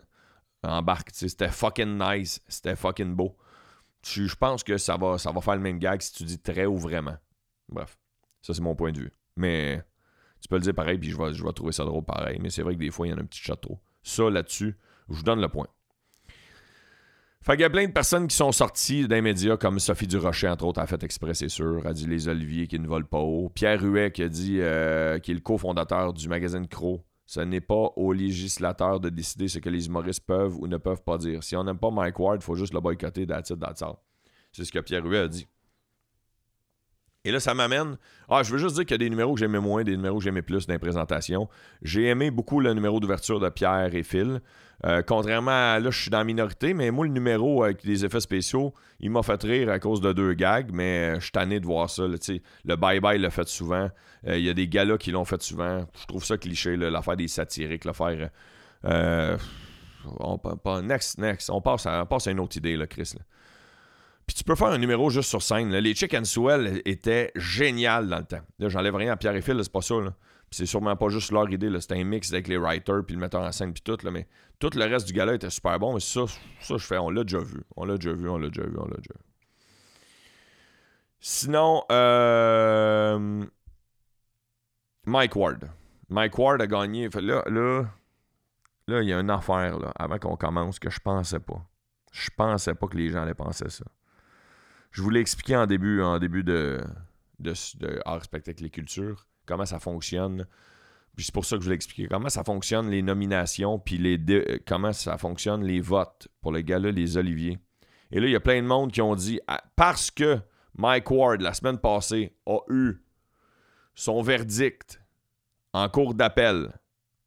[0.63, 1.09] embarque.
[1.13, 3.37] C'était fucking nice, c'était fucking beau.
[4.03, 6.65] Je pense que ça va, ça va faire le même gag si tu dis très
[6.65, 7.17] ou vraiment.
[7.67, 7.97] Bref,
[8.41, 9.13] ça c'est mon point de vue.
[9.35, 9.83] Mais
[10.41, 12.39] tu peux le dire pareil, puis je vais, trouver ça drôle pareil.
[12.41, 13.79] Mais c'est vrai que des fois, il y en a un petit château.
[14.03, 14.77] Ça, là-dessus,
[15.09, 15.67] je vous donne le point.
[17.41, 20.65] Fait y a plein de personnes qui sont sorties d'un média, comme Sophie Durocher, entre
[20.65, 21.85] autres, a fait exprès, c'est sûr.
[21.85, 23.49] A dit Les Oliviers qui ne volent pas haut.
[23.49, 27.61] Pierre Huet qui a dit, euh, qui est le cofondateur du magazine Crow, ce n'est
[27.61, 31.43] pas aux législateurs de décider ce que les humoristes peuvent ou ne peuvent pas dire.
[31.43, 33.53] Si on n'aime pas Mike Ward, il faut juste le boycotter, that's
[34.51, 35.47] C'est ce que Pierre Huet a dit.
[37.25, 37.97] Et là, ça m'amène.
[38.29, 40.19] Ah, je veux juste dire qu'il y a des numéros que j'aimais moins, des numéros
[40.19, 41.49] que j'aimais plus dans les présentations.
[41.81, 44.39] J'ai aimé beaucoup le numéro d'ouverture de Pierre et Phil.
[44.85, 48.05] Euh, contrairement à là, je suis dans la minorité, mais moi, le numéro avec les
[48.05, 51.59] effets spéciaux, il m'a fait rire à cause de deux gags, mais je suis tanné
[51.59, 52.03] de voir ça.
[52.03, 53.89] le bye-bye l'a fait souvent.
[54.25, 55.85] Euh, il y a des galas qui l'ont fait souvent.
[55.99, 58.29] Je trouve ça cliché, l'affaire des satiriques, l'affaire.
[58.85, 59.37] Euh,
[60.21, 60.39] on,
[60.83, 61.49] next, next.
[61.49, 63.15] On passe, à, on passe à une autre idée, Chris.
[64.29, 65.75] Puis tu peux faire un numéro juste sur scène.
[65.75, 68.41] Les Chicken Swell étaient génial dans le temps.
[68.59, 69.95] Là, j'enlève rien à Pierre et Phil, c'est pas ça.
[69.95, 70.13] Là.
[70.51, 71.71] c'est sûrement pas juste leur idée.
[71.81, 73.97] C'était un mix avec les writers, puis le metteur en scène, puis tout.
[74.03, 74.27] Là, mais
[74.59, 75.95] tout le reste du gala était super bon.
[75.95, 76.25] Mais ça,
[76.61, 77.59] ça je fais, on l'a déjà vu.
[77.75, 79.25] On l'a déjà vu, on l'a déjà vu, on l'a déjà vu.
[81.19, 83.43] Sinon, euh...
[85.07, 85.71] Mike Ward.
[86.07, 87.09] Mike Ward a gagné.
[87.15, 87.85] Là, là,
[88.87, 91.65] là, il y a une affaire là, avant qu'on commence que je pensais pas.
[92.11, 93.85] Je pensais pas que les gens allaient penser ça.
[94.91, 96.81] Je vous l'ai expliqué en début, en début de,
[97.39, 100.47] de, de Art, Spectacle et Culture, comment ça fonctionne.
[101.15, 102.07] Puis c'est pour ça que je vous l'ai expliqué.
[102.07, 104.19] Comment ça fonctionne les nominations, puis les
[104.65, 107.59] comment ça fonctionne les votes pour les gars-là, les Oliviers.
[108.11, 110.39] Et là, il y a plein de monde qui ont dit ah, parce que
[110.75, 113.03] Mike Ward, la semaine passée, a eu
[113.93, 115.01] son verdict
[115.73, 116.71] en cours d'appel.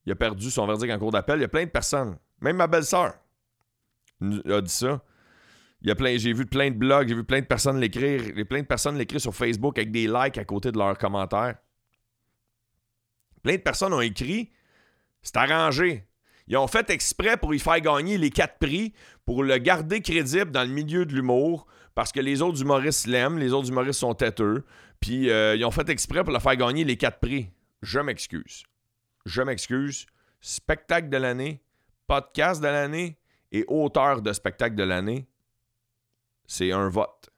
[0.06, 1.38] Il a perdu son verdict en cours d'appel.
[1.38, 3.14] Il y a plein de personnes, même ma belle-sœur
[4.22, 5.02] a dit ça.
[5.84, 8.60] Y a plein, j'ai vu plein de blogs, j'ai vu plein de personnes l'écrire, plein
[8.60, 11.56] de personnes l'écrire sur Facebook avec des likes à côté de leurs commentaires.
[13.42, 14.50] Plein de personnes ont écrit,
[15.22, 16.06] c'est arrangé.
[16.46, 18.92] Ils ont fait exprès pour y faire gagner les quatre prix,
[19.24, 23.38] pour le garder crédible dans le milieu de l'humour, parce que les autres humoristes l'aiment,
[23.38, 24.64] les autres humoristes sont têteux,
[25.00, 27.50] puis euh, ils ont fait exprès pour le faire gagner les quatre prix.
[27.82, 28.62] Je m'excuse.
[29.26, 30.06] Je m'excuse.
[30.40, 31.62] Spectacle de l'année,
[32.06, 33.18] podcast de l'année
[33.50, 35.28] et auteur de spectacle de l'année,
[36.46, 37.30] c'est un vote.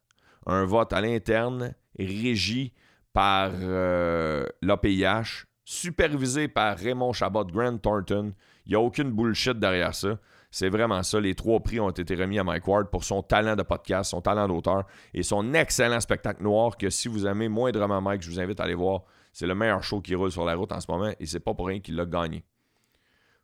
[0.46, 2.72] Un vote à l'interne, régi
[3.12, 8.34] par euh, l'APIH, supervisé par Raymond Chabot, Grant Thornton.
[8.66, 10.18] Il n'y a aucune bullshit derrière ça.
[10.50, 11.20] C'est vraiment ça.
[11.20, 14.20] Les trois prix ont été remis à Mike Ward pour son talent de podcast, son
[14.20, 18.40] talent d'auteur et son excellent spectacle noir que si vous aimez moindrement Mike, je vous
[18.40, 19.02] invite à aller voir.
[19.32, 21.54] C'est le meilleur show qui roule sur la route en ce moment et c'est pas
[21.54, 22.44] pour rien qu'il l'a gagné.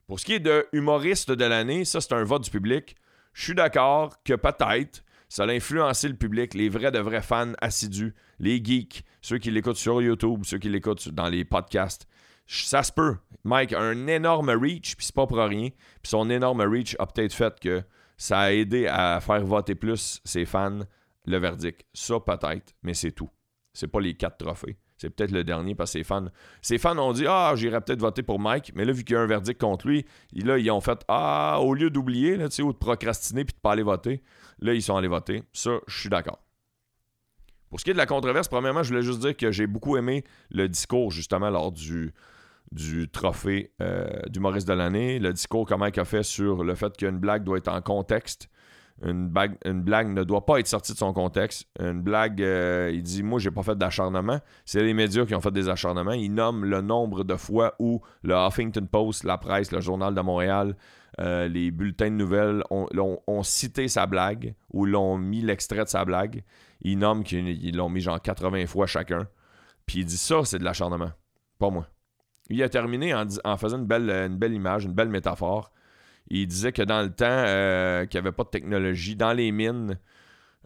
[0.06, 2.96] Pour ce qui est de humoriste de l'année, ça c'est un vote du public.
[3.32, 7.52] Je suis d'accord que peut-être ça a influencé le public, les vrais de vrais fans
[7.60, 12.08] assidus, les geeks, ceux qui l'écoutent sur YouTube, ceux qui l'écoutent dans les podcasts.
[12.48, 13.16] Ça se peut.
[13.44, 15.68] Mike a un énorme reach, puis c'est pas pour rien.
[16.02, 17.80] Puis son énorme reach a peut-être fait que
[18.16, 20.80] ça a aidé à faire voter plus ses fans
[21.26, 21.86] le verdict.
[21.94, 23.30] Ça, peut-être, mais c'est tout.
[23.72, 24.78] C'est pas les quatre trophées.
[24.96, 26.26] C'est peut-être le dernier parce que ses fans.
[26.60, 29.16] Ses fans ont dit Ah, j'irais peut-être voter pour Mike, mais là, vu qu'il y
[29.16, 30.04] a un verdict contre lui,
[30.34, 33.82] là, ils ont fait Ah, au lieu d'oublier, ou de procrastiner puis de pas aller
[33.82, 34.22] voter,
[34.60, 35.42] là, ils sont allés voter.
[35.52, 36.42] Ça, je suis d'accord.
[37.68, 39.96] Pour ce qui est de la controverse, premièrement, je voulais juste dire que j'ai beaucoup
[39.96, 42.12] aimé le discours, justement, lors du,
[42.72, 45.18] du trophée euh, du Maurice de l'année.
[45.18, 48.50] Le discours que Mike a fait sur le fait qu'une blague doit être en contexte
[49.02, 51.66] une, blague, ne doit pas être sortie de son contexte.
[51.78, 54.40] Une blague, euh, il dit Moi, j'ai pas fait d'acharnement.
[54.64, 56.12] C'est les médias qui ont fait des acharnements.
[56.12, 60.20] Il nomme le nombre de fois où le Huffington Post, la presse, le Journal de
[60.20, 60.76] Montréal,
[61.18, 66.04] euh, les bulletins de nouvelles ont, cité sa blague ou l'ont mis l'extrait de sa
[66.04, 66.44] blague.
[66.82, 69.28] Il nomme qu'ils l'ont mis genre 80 fois chacun.
[69.86, 71.12] Puis il dit Ça, c'est de l'acharnement.
[71.58, 71.88] Pas moi.
[72.48, 75.72] Il a terminé en, faisant une belle, une belle image, une belle métaphore.
[76.28, 79.52] Il disait que dans le temps, euh, qu'il n'y avait pas de technologie, dans les
[79.52, 79.98] mines,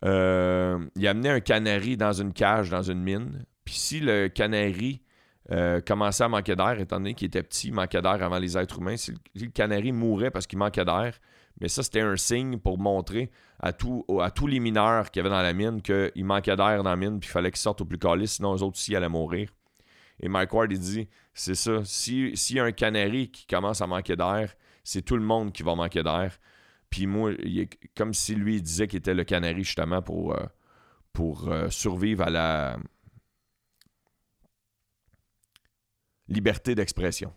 [0.05, 3.45] euh, il amenait un canari dans une cage, dans une mine.
[3.65, 5.03] Puis si le canari
[5.51, 8.57] euh, commençait à manquer d'air, étant donné qu'il était petit, il manquait d'air avant les
[8.57, 11.19] êtres humains, si le, canari mourait parce qu'il manquait d'air,
[11.61, 13.31] mais ça, c'était un signe pour montrer
[13.61, 16.91] à, tout, à tous les mineurs qui avaient dans la mine qu'il manquait d'air dans
[16.91, 19.09] la mine, puis il fallait qu'ils sortent au plus calé, sinon eux autres aussi allaient
[19.09, 19.51] mourir.
[20.21, 23.87] Et Mike Ward, il dit c'est ça, s'il y a un canari qui commence à
[23.87, 26.39] manquer d'air, c'est tout le monde qui va manquer d'air.
[26.91, 30.45] Puis moi, il comme si lui disait qu'il était le canari justement pour, euh,
[31.13, 32.79] pour euh, survivre à la
[36.35, 37.33] liberté d'expression.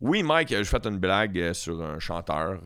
[0.00, 2.62] Oui, Mike, je fait une blague euh, sur un chanteur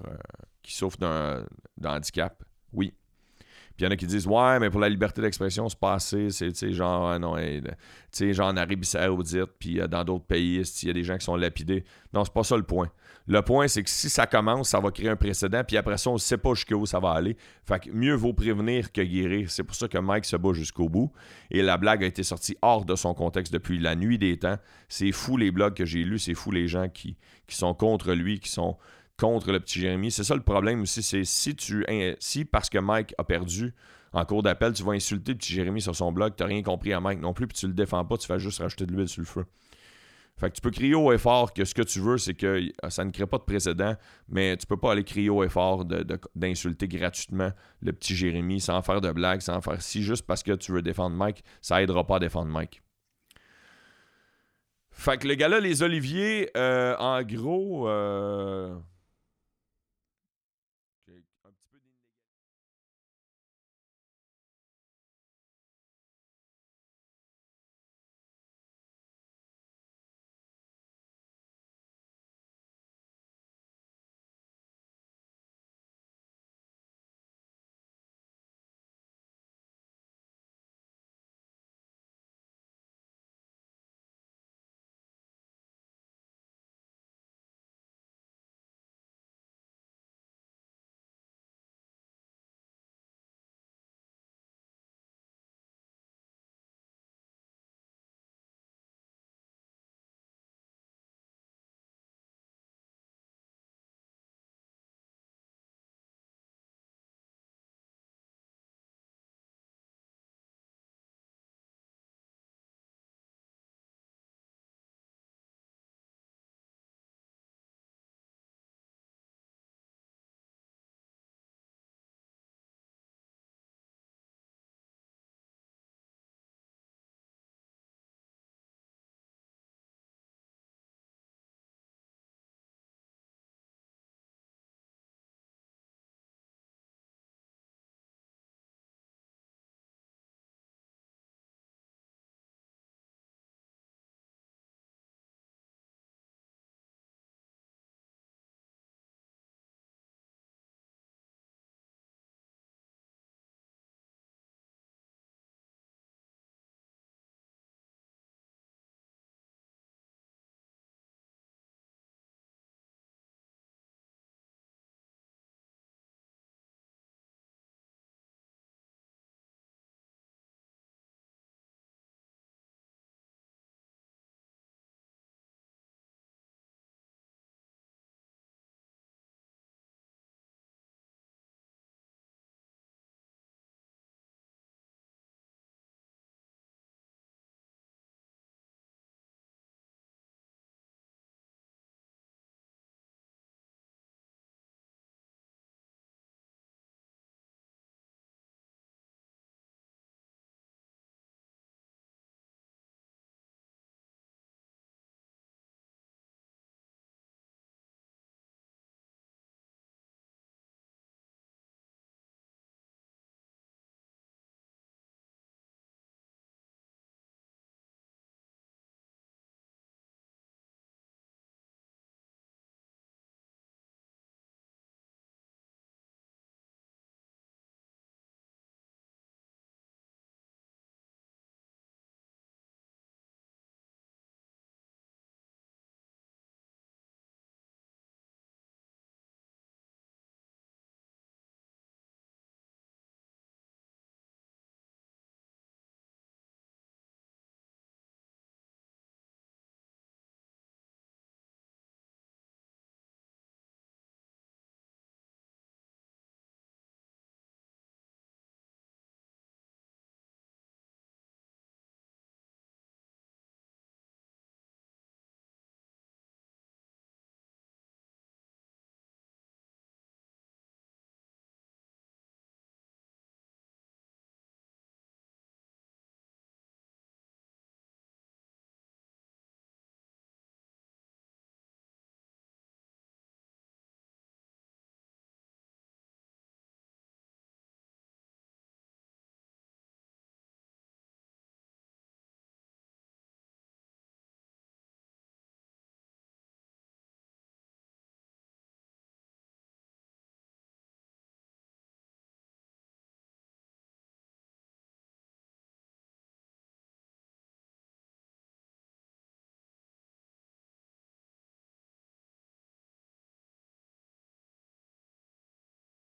[0.63, 1.47] qui souffre d'un
[1.85, 2.43] handicap.
[2.73, 2.95] Oui.
[3.77, 5.95] Puis il y en a qui disent Ouais, mais pour la liberté d'expression, c'est pas
[5.95, 6.29] assez.
[6.31, 10.93] C'est genre, non, genre en Arabie Saoudite, puis euh, dans d'autres pays, il y a
[10.93, 11.85] des gens qui sont lapidés?
[12.13, 12.89] Non, c'est pas ça le point.
[13.27, 16.11] Le point, c'est que si ça commence, ça va créer un précédent, puis après ça,
[16.11, 17.37] on ne sait pas jusqu'où ça va aller.
[17.65, 19.51] Fait que mieux vaut prévenir que guérir.
[19.51, 21.11] C'est pour ça que Mike se bat jusqu'au bout.
[21.51, 24.59] Et la blague a été sortie hors de son contexte depuis la nuit des temps.
[24.89, 27.17] C'est fou les blogs que j'ai lus, c'est fou les gens qui,
[27.47, 28.77] qui sont contre lui, qui sont
[29.19, 30.11] contre le petit Jérémy.
[30.11, 31.85] C'est ça le problème aussi, c'est si tu
[32.19, 33.75] si parce que Mike a perdu
[34.13, 36.63] en cours d'appel, tu vas insulter le petit Jérémy sur son blog, tu n'as rien
[36.63, 38.93] compris à Mike non plus, puis tu le défends pas, tu vas juste rajouter de
[38.93, 39.45] l'huile sur le feu.
[40.37, 42.61] Fait que tu peux crier haut et fort que ce que tu veux, c'est que
[42.89, 43.95] ça ne crée pas de précédent,
[44.29, 45.85] mais tu peux pas aller crier haut et fort
[46.35, 47.53] d'insulter gratuitement
[47.83, 50.83] le petit Jérémy sans faire de blagues, sans faire si juste parce que tu veux
[50.83, 52.83] défendre Mike, ça aidera pas à défendre Mike.
[54.91, 58.75] Fait que le gars-là, les Oliviers, euh, en gros, euh,